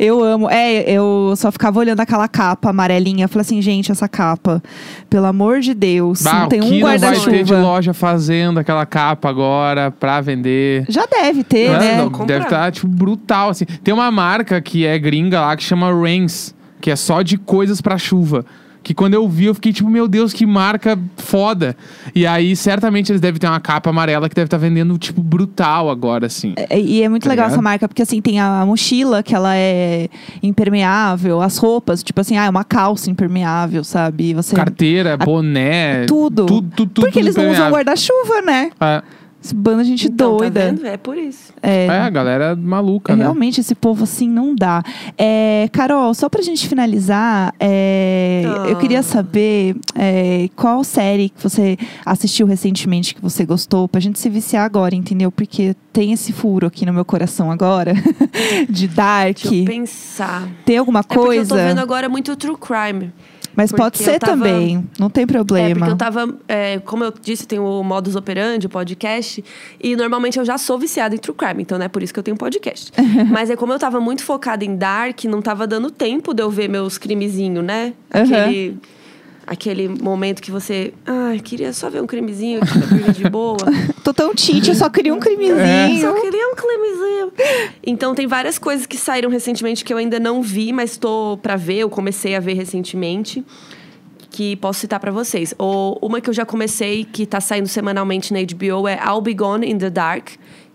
Eu 0.00 0.22
amo. 0.24 0.48
É, 0.50 0.90
eu 0.90 1.34
só 1.36 1.52
ficava 1.52 1.78
olhando 1.78 2.00
aquela 2.00 2.26
capa 2.26 2.70
amarelinha. 2.70 3.28
Falei 3.28 3.42
assim, 3.42 3.60
gente, 3.60 3.92
essa 3.92 4.08
capa, 4.08 4.62
pelo 5.10 5.26
amor 5.26 5.60
de 5.60 5.74
Deus, 5.74 6.22
Bah, 6.22 6.40
não 6.40 6.48
tem 6.48 6.62
um 6.62 6.70
não 6.70 6.80
vai 6.80 6.98
ter 6.98 7.10
de 7.10 7.20
guarda-chuva. 7.26 7.60
loja 7.60 7.92
fazendo 7.92 8.58
aquela 8.58 8.86
capa 8.86 9.28
agora 9.28 9.90
pra 9.90 10.22
vender? 10.22 10.86
Já 10.88 11.04
deve 11.04 11.44
ter, 11.44 11.70
Não, 11.70 11.78
né? 11.78 11.96
não, 11.98 12.26
deve 12.26 12.44
estar, 12.44 12.72
tipo, 12.72 12.86
brutal, 12.88 13.50
assim. 13.50 13.66
Tem 13.66 13.92
uma 13.92 14.10
marca 14.10 14.60
que 14.62 14.86
é 14.86 14.98
gringa 14.98 15.40
lá, 15.42 15.54
que 15.54 15.62
chama 15.62 15.92
Rains, 15.92 16.54
que 16.80 16.90
é 16.90 16.96
só 16.96 17.20
de 17.20 17.36
coisas 17.36 17.82
pra 17.82 17.98
chuva. 17.98 18.46
Que 18.82 18.94
quando 18.94 19.14
eu 19.14 19.28
vi, 19.28 19.44
eu 19.46 19.54
fiquei 19.54 19.72
tipo, 19.72 19.90
meu 19.90 20.08
Deus, 20.08 20.32
que 20.32 20.46
marca 20.46 20.98
foda. 21.16 21.76
E 22.14 22.26
aí, 22.26 22.56
certamente, 22.56 23.12
eles 23.12 23.20
devem 23.20 23.38
ter 23.38 23.46
uma 23.46 23.60
capa 23.60 23.90
amarela 23.90 24.28
que 24.28 24.34
deve 24.34 24.46
estar 24.46 24.56
vendendo, 24.56 24.96
tipo, 24.98 25.22
brutal 25.22 25.90
agora, 25.90 26.26
assim. 26.26 26.54
É, 26.56 26.78
E 26.80 27.02
é 27.02 27.08
muito 27.08 27.24
Tá 27.24 27.28
legal 27.30 27.44
ligado? 27.46 27.52
essa 27.56 27.62
marca, 27.62 27.86
porque 27.86 28.02
assim, 28.02 28.20
tem 28.22 28.40
a 28.40 28.64
mochila 28.64 29.22
que 29.22 29.34
ela 29.34 29.54
é 29.56 30.08
impermeável, 30.42 31.40
as 31.40 31.56
roupas, 31.56 32.02
tipo 32.02 32.20
assim, 32.20 32.36
ah, 32.36 32.44
é 32.46 32.50
uma 32.50 32.64
calça 32.64 33.10
impermeável, 33.10 33.82
sabe? 33.84 34.34
Você 34.34 34.54
Carteira, 34.56 35.16
boné. 35.16 36.04
tudo. 36.06 36.46
Tudo, 36.46 36.68
tudo, 36.74 36.90
tudo. 36.90 37.04
Porque 37.04 37.18
eles 37.18 37.36
não 37.36 37.50
usam 37.50 37.70
guarda-chuva, 37.70 38.42
né? 38.42 38.70
É, 38.80 39.02
Esse 39.42 39.54
bando 39.54 39.82
de 39.82 39.88
gente 39.88 40.06
Então, 40.08 40.32
tá 40.32 40.38
doida. 40.38 40.60
vendo? 40.66 40.86
É 40.86 40.96
por 40.98 41.16
isso. 41.16 41.52
é, 41.62 41.86
é, 41.86 41.98
a 42.00 42.10
galera 42.10 42.54
maluca, 42.54 43.16
né? 43.16 43.22
Realmente, 43.24 43.60
esse 43.60 43.74
povo 43.74 44.04
assim 44.04 44.28
não 44.28 44.54
dá. 44.54 44.82
É, 45.16 45.66
Carol, 45.72 46.12
só 46.12 46.28
pra 46.28 46.42
gente 46.42 46.68
finalizar, 46.68 47.54
é, 47.58 48.42
Ah. 48.46 48.68
eu 48.68 48.76
queria 48.76 49.02
saber 49.02 49.76
é, 49.94 50.48
qual 50.54 50.84
série 50.84 51.30
que 51.30 51.42
você 51.42 51.78
assistiu 52.04 52.46
recentemente 52.46 53.14
que 53.14 53.20
você 53.22 53.46
gostou, 53.46 53.88
pra 53.88 53.98
gente 54.00 54.18
se 54.18 54.28
viciar 54.28 54.64
agora, 54.64 54.94
entendeu? 54.94 55.32
Porque 55.32 55.74
tem 55.92 56.12
esse 56.12 56.32
furo 56.34 56.66
aqui 56.66 56.84
no 56.84 56.92
meu 56.92 57.04
coração 57.04 57.50
agora, 57.50 57.94
de 58.68 58.86
Dark. 58.88 59.38
Deixa 59.42 59.54
eu 59.54 59.64
pensar. 59.64 60.48
Tem 60.66 60.76
alguma 60.76 61.00
É 61.00 61.02
porque 61.02 61.18
eu 61.18 61.22
tô 61.46 61.54
coisa? 61.54 61.56
vendo 61.56 61.78
agora 61.78 62.08
muito 62.10 62.36
true 62.36 62.56
crime. 62.58 63.10
Mas 63.60 63.72
pode 63.72 63.98
ser 63.98 64.18
tava- 64.18 64.32
também, 64.32 64.86
não 64.98 65.10
tem 65.10 65.24
É, 65.24 65.26
problema. 65.26 65.74
porque 65.80 65.90
eu 65.92 65.96
tava, 65.96 66.34
é, 66.48 66.78
como 66.80 67.04
eu 67.04 67.12
disse, 67.22 67.46
tem 67.46 67.58
o 67.58 67.82
Modus 67.82 68.16
Operandi, 68.16 68.66
o 68.66 68.70
podcast, 68.70 69.44
e 69.82 69.94
normalmente 69.96 70.38
eu 70.38 70.44
já 70.44 70.56
sou 70.58 70.78
viciada 70.78 71.14
em 71.14 71.18
true 71.18 71.34
crime, 71.36 71.62
então 71.62 71.78
não 71.78 71.84
é 71.84 71.88
por 71.88 72.02
isso 72.02 72.12
que 72.12 72.18
eu 72.18 72.22
tenho 72.24 72.36
podcast. 72.36 72.92
Mas 73.30 73.50
é 73.50 73.56
como 73.56 73.72
eu 73.72 73.78
tava 73.78 74.00
muito 74.00 74.24
focada 74.24 74.64
em 74.64 74.76
Dark, 74.76 75.24
não 75.24 75.42
tava 75.42 75.66
dando 75.66 75.90
tempo 75.90 76.32
de 76.32 76.42
eu 76.42 76.50
ver 76.50 76.68
meus 76.68 76.96
crimezinhos, 76.98 77.64
né? 77.64 77.92
Aquele, 78.10 78.76
aquele 79.50 79.88
momento 79.88 80.40
que 80.40 80.50
você, 80.50 80.94
ai, 81.04 81.40
queria 81.40 81.72
só 81.72 81.90
ver 81.90 82.00
um 82.00 82.06
crimezinho, 82.06 82.60
que 82.60 82.78
dormir 82.78 83.12
de 83.12 83.28
boa. 83.28 83.56
Tô 84.04 84.14
tão 84.14 84.32
tite, 84.34 84.68
eu 84.70 84.76
só 84.76 84.88
queria 84.88 85.12
um 85.12 85.16
Eu 85.16 85.20
crimezinho. 85.20 86.00
só 86.00 86.12
queria 86.20 86.46
um 86.48 86.54
crimezinho. 86.54 87.32
Então 87.84 88.14
tem 88.14 88.26
várias 88.28 88.58
coisas 88.58 88.86
que 88.86 88.96
saíram 88.96 89.28
recentemente 89.28 89.84
que 89.84 89.92
eu 89.92 89.98
ainda 89.98 90.20
não 90.20 90.40
vi, 90.40 90.72
mas 90.72 90.96
tô 90.96 91.36
pra 91.42 91.56
ver, 91.56 91.78
eu 91.78 91.90
comecei 91.90 92.36
a 92.36 92.40
ver 92.40 92.54
recentemente. 92.54 93.44
que 94.30 94.54
posso 94.56 94.78
citar 94.78 95.00
pra 95.00 95.10
vocês. 95.10 95.52
Ou 95.58 95.98
uma 96.00 96.20
que 96.20 96.30
eu 96.30 96.34
já 96.34 96.46
comecei, 96.46 97.04
que 97.04 97.26
tá 97.26 97.40
saindo 97.40 97.66
semanalmente 97.66 98.32
na 98.32 98.38
HBO, 98.40 98.86
é 98.86 98.96
I'll 99.04 99.20
Be 99.20 99.34
Gone 99.34 99.68
in 99.68 99.76
the 99.76 99.90
Dark, 99.90 100.28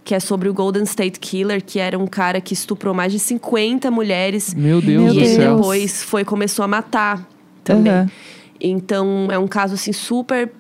que 0.04 0.14
é 0.14 0.20
sobre 0.20 0.50
o 0.50 0.54
Golden 0.54 0.84
State 0.84 1.18
Killer, 1.22 1.64
que 1.66 1.80
era 1.80 1.98
um 1.98 2.06
cara 2.06 2.42
que 2.42 2.54
estuprou 2.54 2.94
mais 2.94 3.14
de 3.14 3.20
50 3.20 3.90
mulheres. 3.90 4.54
Meu 4.54 4.82
Deus 4.82 5.14
do 5.14 5.20
e 5.20 5.24
ele 5.24 5.36
céu. 5.36 5.56
depois 5.56 6.04
foi 6.04 6.26
começou 6.26 6.66
a 6.66 6.68
matar 6.68 7.26
também. 7.64 7.94
Aham. 7.94 8.12
Então 8.60 9.28
é 9.32 9.38
um 9.38 9.48
caso 9.48 9.76
assim 9.76 9.94
super 9.94 10.52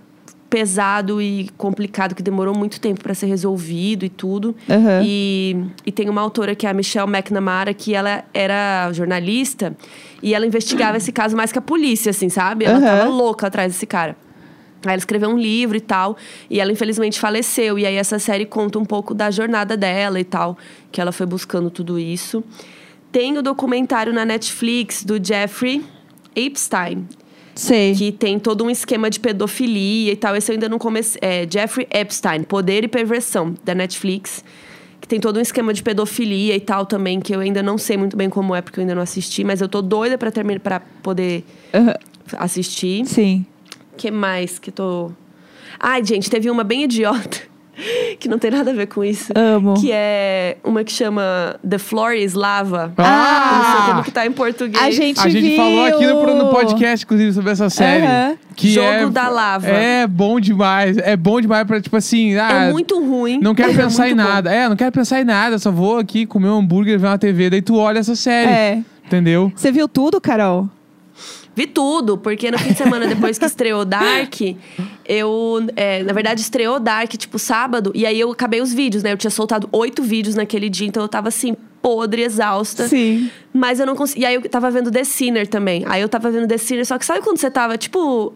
pesado 0.49 1.21
e 1.21 1.49
complicado 1.57 2.15
que 2.15 2.23
demorou 2.23 2.55
muito 2.55 2.79
tempo 2.79 3.01
para 3.01 3.13
ser 3.13 3.25
resolvido 3.25 4.05
e 4.05 4.09
tudo. 4.09 4.55
Aham. 4.69 5.01
E, 5.03 5.57
e 5.85 5.91
tem 5.91 6.07
uma 6.09 6.21
autora 6.21 6.55
que 6.55 6.65
é 6.65 6.69
a 6.69 6.73
Michelle 6.73 7.09
McNamara 7.09 7.73
que 7.73 7.93
ela 7.93 8.23
era 8.33 8.91
jornalista 8.93 9.75
e 10.21 10.33
ela 10.33 10.45
investigava 10.45 10.97
esse 10.97 11.11
caso 11.11 11.35
mais 11.35 11.51
que 11.51 11.59
a 11.59 11.61
polícia, 11.61 12.11
assim, 12.11 12.29
sabe? 12.29 12.65
Ela 12.65 12.77
Aham. 12.77 12.85
tava 12.85 13.09
louca 13.09 13.47
atrás 13.47 13.73
desse 13.73 13.85
cara. 13.85 14.15
Aí 14.85 14.91
ela 14.91 14.97
escreveu 14.97 15.29
um 15.29 15.37
livro 15.37 15.75
e 15.75 15.81
tal, 15.81 16.15
e 16.49 16.59
ela 16.59 16.71
infelizmente 16.71 17.19
faleceu. 17.19 17.77
E 17.79 17.85
aí 17.85 17.95
essa 17.95 18.19
série 18.19 18.45
conta 18.45 18.77
um 18.77 18.85
pouco 18.85 19.13
da 19.13 19.31
jornada 19.31 19.75
dela 19.75 20.19
e 20.19 20.23
tal, 20.23 20.57
que 20.91 21.01
ela 21.01 21.11
foi 21.11 21.25
buscando 21.25 21.69
tudo 21.69 21.97
isso. 21.99 22.43
Tem 23.11 23.37
o 23.37 23.41
documentário 23.41 24.13
na 24.13 24.23
Netflix 24.23 25.03
do 25.03 25.23
Jeffrey 25.23 25.83
Epstein, 26.35 27.07
Sei. 27.55 27.95
que 27.95 28.11
tem 28.11 28.37
todo 28.37 28.63
um 28.65 28.69
esquema 28.69 29.09
de 29.09 29.19
pedofilia 29.19 30.11
e 30.11 30.15
tal. 30.15 30.35
Esse 30.35 30.51
eu 30.51 30.53
ainda 30.53 30.67
não 30.69 30.77
comecei. 30.77 31.19
É 31.21 31.47
Jeffrey 31.49 31.87
Epstein, 31.89 32.43
Poder 32.43 32.83
e 32.83 32.87
Perversão, 32.87 33.55
da 33.63 33.73
Netflix. 33.73 34.43
Que 35.01 35.07
tem 35.07 35.19
todo 35.19 35.37
um 35.37 35.41
esquema 35.41 35.73
de 35.73 35.81
pedofilia 35.83 36.55
e 36.55 36.59
tal 36.59 36.85
também, 36.85 37.19
que 37.19 37.33
eu 37.35 37.39
ainda 37.39 37.61
não 37.61 37.77
sei 37.77 37.95
muito 37.95 38.17
bem 38.17 38.29
como 38.29 38.55
é, 38.55 38.61
porque 38.61 38.79
eu 38.79 38.81
ainda 38.81 38.95
não 38.95 39.01
assisti, 39.03 39.43
mas 39.43 39.61
eu 39.61 39.69
tô 39.69 39.81
doida 39.81 40.17
pra 40.17 40.31
terminar 40.31 40.59
para 40.59 40.79
poder 40.79 41.43
Aham. 41.73 41.93
assistir. 42.37 43.05
Sim. 43.05 43.45
que 43.97 44.09
mais 44.11 44.57
que 44.59 44.71
tô. 44.71 45.11
Ai, 45.79 46.03
gente, 46.03 46.29
teve 46.29 46.49
uma 46.49 46.63
bem 46.63 46.83
idiota. 46.85 47.41
Que 48.19 48.29
não 48.29 48.39
tem 48.39 48.49
nada 48.51 48.71
a 48.71 48.73
ver 48.73 48.87
com 48.87 49.03
isso. 49.03 49.31
Amo. 49.35 49.73
Que 49.75 49.91
é 49.91 50.57
uma 50.63 50.83
que 50.83 50.91
chama 50.91 51.57
The 51.67 51.77
Floor 51.77 52.13
is 52.13 52.33
Lava. 52.33 52.93
Ah! 52.97 53.51
Não 53.57 53.75
sei 53.75 53.91
como 53.91 54.03
que 54.03 54.11
tá 54.11 54.25
em 54.25 54.31
português. 54.31 54.81
A 54.83 54.89
gente, 54.91 55.19
A 55.19 55.27
gente 55.29 55.47
viu. 55.49 55.57
falou 55.57 55.85
aqui 55.85 56.07
no, 56.07 56.35
no 56.45 56.49
podcast, 56.51 57.05
inclusive, 57.05 57.33
sobre 57.33 57.51
essa 57.51 57.69
série. 57.69 58.05
Aham. 58.05 58.37
Que 58.55 58.69
Jogo 58.69 58.87
é, 58.87 59.09
da 59.09 59.27
lava. 59.27 59.67
É 59.67 60.07
bom 60.07 60.39
demais. 60.39 60.97
É 60.97 61.17
bom 61.17 61.41
demais 61.41 61.67
pra, 61.67 61.81
tipo 61.81 61.97
assim. 61.97 62.35
Ah, 62.37 62.65
É 62.67 62.71
muito 62.71 62.97
ruim. 63.03 63.39
Não 63.41 63.53
quero 63.53 63.71
é 63.73 63.75
pensar 63.75 64.07
em 64.07 64.13
muito 64.15 64.25
bom. 64.25 64.33
nada. 64.33 64.51
É, 64.53 64.69
não 64.69 64.75
quero 64.77 64.91
pensar 64.93 65.19
em 65.19 65.25
nada. 65.25 65.59
Só 65.59 65.69
vou 65.71 65.97
aqui 65.97 66.25
comer 66.25 66.47
um 66.47 66.59
hambúrguer, 66.59 66.97
ver 66.97 67.07
uma 67.07 67.17
TV. 67.17 67.49
Daí 67.49 67.61
tu 67.61 67.75
olha 67.75 67.99
essa 67.99 68.15
série. 68.15 68.49
É. 68.51 68.81
Entendeu? 69.05 69.51
Você 69.55 69.71
viu 69.71 69.87
tudo, 69.87 70.19
Carol? 70.21 70.67
Vi 71.55 71.65
tudo, 71.67 72.17
porque 72.17 72.51
no 72.51 72.59
fim 72.59 72.73
de 72.73 72.77
semana 72.77 73.07
depois 73.07 73.37
que 73.39 73.45
estreou 73.45 73.85
Dark, 73.85 74.33
eu. 75.05 75.65
é, 75.75 76.03
na 76.03 76.13
verdade, 76.13 76.41
estreou 76.41 76.79
Dark, 76.79 77.09
tipo, 77.13 77.39
sábado, 77.39 77.91
e 77.95 78.05
aí 78.05 78.19
eu 78.19 78.31
acabei 78.31 78.61
os 78.61 78.73
vídeos, 78.73 79.03
né? 79.03 79.13
Eu 79.13 79.17
tinha 79.17 79.31
soltado 79.31 79.67
oito 79.71 80.03
vídeos 80.03 80.35
naquele 80.35 80.69
dia, 80.69 80.87
então 80.87 81.01
eu 81.01 81.07
tava 81.09 81.29
assim, 81.29 81.55
podre, 81.81 82.23
exausta. 82.23 82.87
Sim. 82.87 83.29
Mas 83.53 83.79
eu 83.79 83.85
não 83.85 83.95
consegui. 83.95 84.21
E 84.21 84.25
aí 84.25 84.35
eu 84.35 84.41
tava 84.49 84.69
vendo 84.69 84.91
The 84.91 85.03
Sinner 85.03 85.47
também. 85.47 85.83
Aí 85.87 86.01
eu 86.01 86.09
tava 86.09 86.29
vendo 86.29 86.47
The 86.47 86.57
Sinner, 86.57 86.85
só 86.85 86.97
que 86.97 87.05
sabe 87.05 87.21
quando 87.21 87.37
você 87.37 87.49
tava, 87.49 87.77
tipo. 87.77 88.33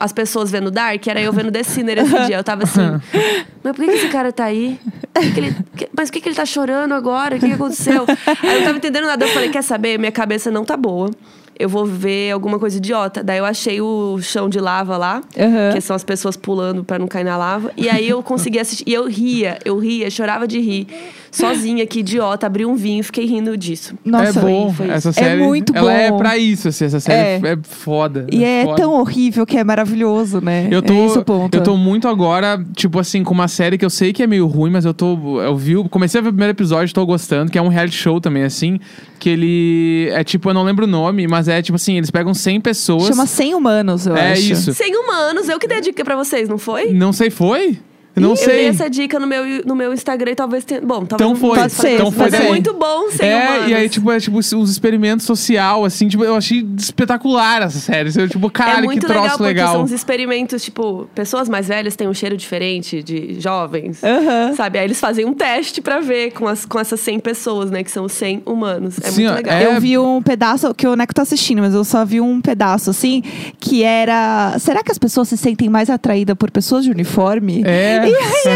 As 0.00 0.12
pessoas 0.12 0.48
vendo 0.48 0.70
Dark, 0.70 1.04
era 1.08 1.20
eu 1.20 1.32
vendo 1.32 1.50
The 1.50 1.64
Sinner 1.64 1.98
esse 1.98 2.26
dia. 2.26 2.36
Eu 2.36 2.44
tava 2.44 2.62
assim, 2.62 2.80
mas 3.64 3.74
por 3.74 3.84
que, 3.84 3.90
que 3.90 3.96
esse 3.98 4.08
cara 4.08 4.30
tá 4.32 4.44
aí? 4.44 4.78
Que 5.12 5.32
que 5.32 5.40
ele- 5.40 5.56
mas 5.96 6.08
por 6.08 6.12
que, 6.14 6.20
que 6.20 6.28
ele 6.28 6.36
tá 6.36 6.46
chorando 6.46 6.92
agora? 6.94 7.34
O 7.34 7.40
que, 7.40 7.48
que 7.48 7.54
aconteceu? 7.54 8.06
Aí 8.42 8.48
eu 8.54 8.58
não 8.60 8.66
tava 8.66 8.78
entendendo 8.78 9.06
nada. 9.06 9.24
Eu 9.24 9.28
falei, 9.30 9.48
quer 9.48 9.62
saber? 9.62 9.98
Minha 9.98 10.12
cabeça 10.12 10.52
não 10.52 10.64
tá 10.64 10.76
boa. 10.76 11.10
Eu 11.58 11.68
vou 11.68 11.84
ver 11.84 12.30
alguma 12.30 12.58
coisa 12.58 12.76
idiota. 12.78 13.22
Daí 13.22 13.38
eu 13.38 13.44
achei 13.44 13.80
o 13.80 14.18
chão 14.22 14.48
de 14.48 14.60
lava 14.60 14.96
lá, 14.96 15.20
Aham. 15.36 15.72
que 15.72 15.80
são 15.80 15.96
as 15.96 16.04
pessoas 16.04 16.36
pulando 16.36 16.84
pra 16.84 16.98
não 16.98 17.08
cair 17.08 17.24
na 17.24 17.36
lava. 17.36 17.72
E 17.76 17.88
aí 17.88 18.08
eu 18.08 18.22
consegui 18.22 18.58
assistir. 18.60 18.84
E 18.86 18.94
eu 18.94 19.06
ria, 19.08 19.58
eu 19.64 19.76
ria, 19.78 20.08
chorava 20.10 20.46
de 20.46 20.60
rir. 20.60 20.86
Sozinha, 21.30 21.86
que 21.86 22.00
idiota, 22.00 22.46
abri 22.46 22.64
um 22.64 22.74
vinho 22.74 23.00
e 23.00 23.02
fiquei 23.02 23.24
rindo 23.26 23.56
disso. 23.56 23.94
Nossa, 24.04 24.38
é 24.38 24.42
bom. 24.42 24.72
foi 24.72 24.86
isso. 24.86 24.94
essa 24.94 25.08
É 25.10 25.12
série. 25.12 25.42
muito 25.42 25.76
ela 25.76 25.92
é 25.92 26.10
bom. 26.10 26.18
pra 26.18 26.36
isso, 26.38 26.68
assim. 26.68 26.84
Essa 26.86 27.00
série 27.00 27.44
é, 27.46 27.58
foda. 27.62 28.26
E 28.32 28.44
é 28.44 28.64
foda. 28.64 28.76
tão 28.82 28.92
horrível 28.94 29.44
que 29.46 29.56
é 29.56 29.64
maravilhoso, 29.64 30.40
né? 30.40 30.68
Eu 30.70 30.82
tô, 30.82 30.92
é 30.92 31.06
esse 31.06 31.18
o 31.18 31.24
ponto. 31.24 31.54
eu 31.54 31.62
tô 31.62 31.76
muito 31.76 32.08
agora, 32.08 32.62
tipo 32.74 32.98
assim, 32.98 33.22
com 33.22 33.34
uma 33.34 33.48
série 33.48 33.76
que 33.78 33.84
eu 33.84 33.90
sei 33.90 34.12
que 34.12 34.22
é 34.22 34.26
meio 34.26 34.46
ruim, 34.46 34.70
mas 34.70 34.84
eu 34.84 34.94
tô. 34.94 35.40
Eu 35.40 35.56
vi, 35.56 35.74
comecei 35.88 36.18
a 36.20 36.22
ver 36.22 36.28
o 36.28 36.32
primeiro 36.32 36.52
episódio, 36.52 36.92
tô 36.94 37.04
gostando, 37.06 37.50
que 37.50 37.58
é 37.58 37.62
um 37.62 37.68
reality 37.68 37.96
show 37.96 38.20
também, 38.20 38.44
assim. 38.44 38.78
Que 39.18 39.28
ele. 39.30 40.08
É 40.12 40.22
tipo, 40.24 40.48
eu 40.50 40.54
não 40.54 40.62
lembro 40.62 40.84
o 40.84 40.88
nome, 40.88 41.26
mas 41.26 41.48
é 41.48 41.60
tipo 41.60 41.76
assim, 41.76 41.96
eles 41.98 42.10
pegam 42.10 42.32
100 42.32 42.60
pessoas. 42.60 43.06
Chama 43.06 43.26
100 43.26 43.54
humanos, 43.54 44.06
eu 44.06 44.16
É 44.16 44.32
acho. 44.32 44.52
isso. 44.52 44.72
Sem 44.74 44.96
humanos, 44.96 45.48
eu 45.48 45.58
que 45.58 45.66
dei 45.66 45.78
a 45.78 45.80
dica 45.80 46.04
pra 46.04 46.16
vocês, 46.16 46.48
não 46.48 46.58
foi? 46.58 46.92
Não 46.92 47.12
sei, 47.12 47.30
foi? 47.30 47.78
Eu 48.16 48.22
não 48.22 48.30
eu 48.30 48.36
sei. 48.36 48.46
dei 48.56 48.66
essa 48.68 48.90
dica 48.90 49.18
no 49.20 49.26
meu, 49.28 49.44
no 49.64 49.76
meu 49.76 49.92
Instagram 49.92 50.32
e 50.32 50.34
talvez 50.34 50.64
tenha. 50.64 50.80
Bom, 50.80 51.04
talvez 51.06 51.30
Então 51.30 51.36
foi. 51.36 51.56
possa 51.56 51.68
fazer 51.70 51.94
Então 51.94 52.10
foi 52.10 52.24
Mas 52.30 52.34
é 52.34 52.48
muito 52.48 52.74
bom 52.74 53.10
sem 53.12 53.28
É, 53.28 53.36
humanos. 53.48 53.70
e 53.70 53.74
aí, 53.74 53.88
tipo, 53.88 54.10
é 54.10 54.18
tipo 54.18 54.38
os 54.38 54.70
experimentos 54.70 55.24
social, 55.24 55.84
assim, 55.84 56.08
tipo, 56.08 56.24
eu 56.24 56.34
achei 56.34 56.66
espetacular 56.76 57.62
essa 57.62 57.78
série. 57.78 58.10
Eu, 58.18 58.28
tipo, 58.28 58.46
é 58.46 58.50
caralho, 58.50 58.80
que 58.80 58.86
muito 58.86 59.06
troço 59.06 59.20
legal, 59.22 59.36
porque 59.38 59.48
legal. 59.54 59.72
são 59.72 59.82
uns 59.84 59.92
experimentos, 59.92 60.64
tipo, 60.64 61.08
pessoas 61.14 61.48
mais 61.48 61.68
velhas 61.68 61.94
têm 61.94 62.08
um 62.08 62.14
cheiro 62.14 62.36
diferente 62.36 63.02
de 63.04 63.38
jovens. 63.40 64.02
Aham. 64.02 64.52
Sabe? 64.56 64.78
Aí 64.80 64.84
eles 64.86 64.98
fazem 64.98 65.24
um 65.24 65.32
teste 65.34 65.80
pra 65.80 66.00
ver 66.00 66.32
com, 66.32 66.48
as, 66.48 66.64
com 66.64 66.80
essas 66.80 66.98
100 67.00 67.20
pessoas, 67.20 67.70
né? 67.70 67.84
Que 67.84 67.90
são 67.90 68.08
100 68.08 68.42
humanos. 68.44 68.96
É 69.00 69.10
Sim, 69.10 69.24
muito 69.24 69.36
legal. 69.36 69.54
é- 69.58 69.66
Eu 69.76 69.80
vi 69.80 69.96
um 69.96 70.20
pedaço, 70.20 70.74
que 70.74 70.88
o 70.88 70.96
Neco 70.96 71.14
tá 71.14 71.22
assistindo, 71.22 71.60
mas 71.60 71.72
eu 71.72 71.84
só 71.84 72.04
vi 72.04 72.20
um 72.20 72.40
pedaço, 72.40 72.90
assim, 72.90 73.22
que 73.60 73.84
era... 73.84 74.56
Será 74.58 74.82
que 74.82 74.90
as 74.90 74.98
pessoas 74.98 75.28
se 75.28 75.36
sentem 75.36 75.68
mais 75.68 75.88
atraídas 75.88 76.34
por 76.36 76.50
pessoas 76.50 76.84
de 76.84 76.90
uniforme? 76.90 77.62
É. 77.64 78.07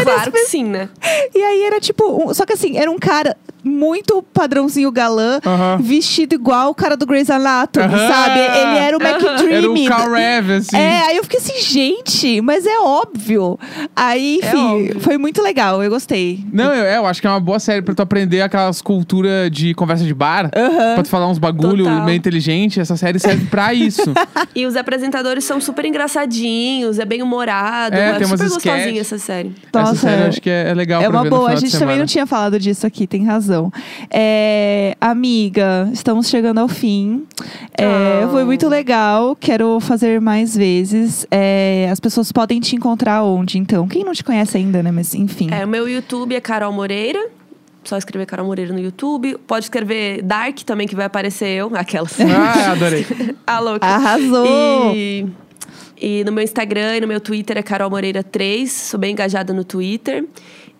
Claro 0.03 0.31
que 0.31 0.45
sim, 0.45 0.63
né? 0.65 0.89
E 1.33 1.41
aí 1.43 1.63
era 1.63 1.79
tipo... 1.79 2.05
um- 2.05 2.33
só 2.33 2.45
que 2.45 2.53
assim, 2.53 2.77
era 2.77 2.89
um 2.89 2.97
cara 2.97 3.35
muito 3.63 4.21
padrãozinho 4.33 4.91
galã, 4.91 5.39
Aham. 5.45 5.77
vestido 5.81 6.33
igual 6.35 6.69
o 6.71 6.75
cara 6.75 6.95
do 6.97 7.05
Grey's 7.05 7.29
Anatomy, 7.29 7.85
Aham. 7.93 8.07
sabe? 8.07 8.39
Ele 8.39 8.77
era 8.77 8.97
o 8.97 9.01
McDreamy. 9.01 9.85
Era 9.85 9.95
o 9.95 9.97
Carl 9.97 10.11
Rev, 10.13 10.51
assim. 10.51 10.75
É, 10.77 11.01
aí 11.07 11.17
eu 11.17 11.23
fiquei 11.23 11.39
assim, 11.39 11.61
gente, 11.61 12.41
mas 12.41 12.65
é 12.65 12.77
óbvio. 12.79 13.57
Aí, 13.95 14.39
É 14.41 14.47
enfim, 14.47 14.57
óbvio. 14.65 14.99
foi 14.99 15.17
muito 15.17 15.41
legal, 15.41 15.83
eu 15.83 15.89
gostei. 15.89 16.43
Não, 16.51 16.73
eu, 16.73 16.83
eu 16.85 17.05
acho 17.05 17.21
que 17.21 17.27
é 17.27 17.29
uma 17.29 17.39
boa 17.39 17.59
série 17.59 17.81
pra 17.81 17.93
tu 17.95 18.01
aprender 18.01 18.41
aquelas 18.41 18.81
culturas 18.81 19.49
de 19.51 19.73
conversa 19.73 20.03
de 20.03 20.13
bar. 20.13 20.49
Aham. 20.55 20.93
Pra 20.95 21.03
tu 21.03 21.09
falar 21.09 21.27
uns 21.29 21.37
bagulho 21.37 21.85
Total. 21.85 22.03
meio 22.05 22.17
inteligente. 22.17 22.79
Essa 22.79 22.95
série 22.97 23.19
serve 23.19 23.45
pra 23.45 23.73
isso. 23.73 24.01
E 24.55 24.65
os 24.65 24.75
apresentadores 24.75 25.43
são 25.43 25.59
super 25.61 25.85
engraçadinhos, 25.85 26.99
é 26.99 27.05
bem 27.05 27.21
humorado. 27.21 27.95
É, 27.95 28.09
É, 28.09 28.13
tem 28.17 28.27
umas 28.27 28.39
super 28.39 28.53
gostosinha 28.53 29.01
essa 29.01 29.17
série. 29.17 29.53
essa 29.73 29.81
Nossa, 29.81 29.95
série 29.95 30.21
eu 30.21 30.25
é- 30.25 30.27
acho 30.29 30.41
que 30.41 30.49
é, 30.49 30.69
é 30.69 30.73
legal 30.73 31.01
É 31.01 31.09
pra 31.09 31.21
uma 31.21 31.29
boa, 31.29 31.49
a 31.51 31.55
gente 31.55 31.77
também 31.77 31.97
não 31.97 32.05
tinha 32.05 32.25
falado 32.25 32.59
disso 32.59 32.85
aqui, 32.85 33.05
tem 33.07 33.25
razão. 33.25 33.52
É, 34.09 34.95
amiga, 35.01 35.89
estamos 35.93 36.27
chegando 36.27 36.59
ao 36.59 36.67
fim. 36.67 37.23
É, 37.77 38.25
Oh. 38.25 38.29
Foi 38.29 38.43
muito 38.45 38.67
legal, 38.67 39.35
quero 39.35 39.79
fazer 39.79 40.19
mais 40.21 40.55
vezes. 40.55 41.25
É, 41.29 41.87
as 41.91 41.99
pessoas 41.99 42.31
podem 42.31 42.59
te 42.59 42.75
encontrar 42.75 43.23
onde, 43.23 43.57
então? 43.57 43.87
Quem 43.87 44.03
não 44.03 44.13
te 44.13 44.23
conhece 44.23 44.57
ainda, 44.57 44.81
né? 44.81 44.91
Mas 44.91 45.13
enfim. 45.13 45.49
É, 45.51 45.63
o 45.65 45.67
meu 45.67 45.87
YouTube 45.87 46.35
é 46.35 46.41
Carol 46.41 46.71
Moreira. 46.71 47.19
Só 47.83 47.97
escrever 47.97 48.25
Carol 48.25 48.45
Moreira 48.45 48.71
no 48.73 48.79
YouTube. 48.79 49.37
Pode 49.45 49.65
escrever 49.65 50.21
Dark 50.21 50.59
também, 50.61 50.87
que 50.87 50.95
vai 50.95 51.05
aparecer 51.05 51.49
eu. 51.49 51.71
Aquelas. 51.75 52.17
Ah, 52.21 52.71
adorei. 52.71 53.05
A 53.45 53.59
louca. 53.59 53.85
Arrasou! 53.85 54.93
E, 54.95 55.27
e 56.01 56.23
no 56.23 56.31
meu 56.31 56.43
Instagram 56.43 56.97
e 56.97 57.01
no 57.01 57.07
meu 57.07 57.19
Twitter 57.19 57.57
é 57.57 57.61
Carol 57.63 57.89
Moreira 57.89 58.23
3. 58.23 58.71
Sou 58.71 58.99
bem 58.99 59.11
engajada 59.11 59.53
no 59.53 59.63
Twitter. 59.65 60.25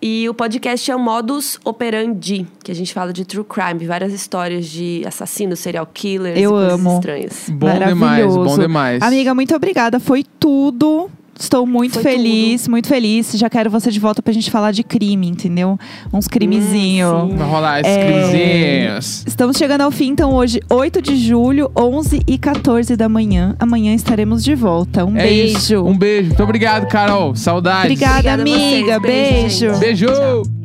E 0.02 0.28
o 0.28 0.34
podcast 0.34 0.90
é 0.90 0.94
o 0.94 0.98
Modus 0.98 1.58
Operandi, 1.64 2.46
que 2.62 2.70
a 2.70 2.74
gente 2.74 2.92
fala 2.92 3.10
de 3.12 3.24
true 3.24 3.44
crime, 3.44 3.86
várias 3.86 4.12
histórias 4.12 4.66
de 4.66 5.02
assassinos, 5.06 5.60
serial 5.60 5.86
killers 5.86 6.38
Eu 6.38 6.50
e 6.50 6.52
coisas 6.52 6.72
amo. 6.74 6.94
estranhas. 6.96 7.48
Bom 7.48 7.78
demais, 7.78 8.34
bom 8.36 8.58
demais. 8.58 9.02
Amiga, 9.02 9.34
muito 9.34 9.54
obrigada. 9.54 9.98
Foi 9.98 10.22
tudo. 10.38 11.10
Estou 11.38 11.66
muito 11.66 11.94
Foi 11.94 12.02
feliz, 12.02 12.68
muito 12.68 12.86
feliz. 12.88 13.32
Já 13.34 13.50
quero 13.50 13.68
você 13.70 13.90
de 13.90 13.98
volta 13.98 14.22
pra 14.22 14.32
gente 14.32 14.50
falar 14.50 14.70
de 14.70 14.82
crime, 14.84 15.28
entendeu? 15.28 15.78
Uns 16.12 16.28
crimezinhos. 16.28 17.12
Hum. 17.32 17.36
Vai 17.36 17.48
rolar 17.48 17.80
esses 17.80 17.92
É. 17.92 18.04
crimezinhos. 18.06 19.24
Estamos 19.26 19.56
chegando 19.56 19.80
ao 19.82 19.90
fim, 19.90 20.08
então 20.10 20.32
hoje, 20.32 20.60
8 20.70 21.02
de 21.02 21.16
julho, 21.16 21.70
11 21.76 22.20
e 22.26 22.38
14 22.38 22.96
da 22.96 23.08
manhã. 23.08 23.56
Amanhã 23.58 23.94
estaremos 23.94 24.44
de 24.44 24.54
volta. 24.54 25.04
Um 25.04 25.16
É 25.16 25.22
beijo. 25.24 25.58
isso. 25.58 25.82
Um 25.84 25.96
beijo. 25.98 26.28
Muito 26.28 26.42
obrigado, 26.42 26.86
Carol. 26.88 27.34
Saudades. 27.34 27.84
Obrigada, 27.92 28.18
Obrigada 28.34 28.42
vocês. 28.44 28.72
amiga. 28.74 29.00
Beijo, 29.00 29.78
beijo. 29.78 30.06
Beijo. 30.10 30.63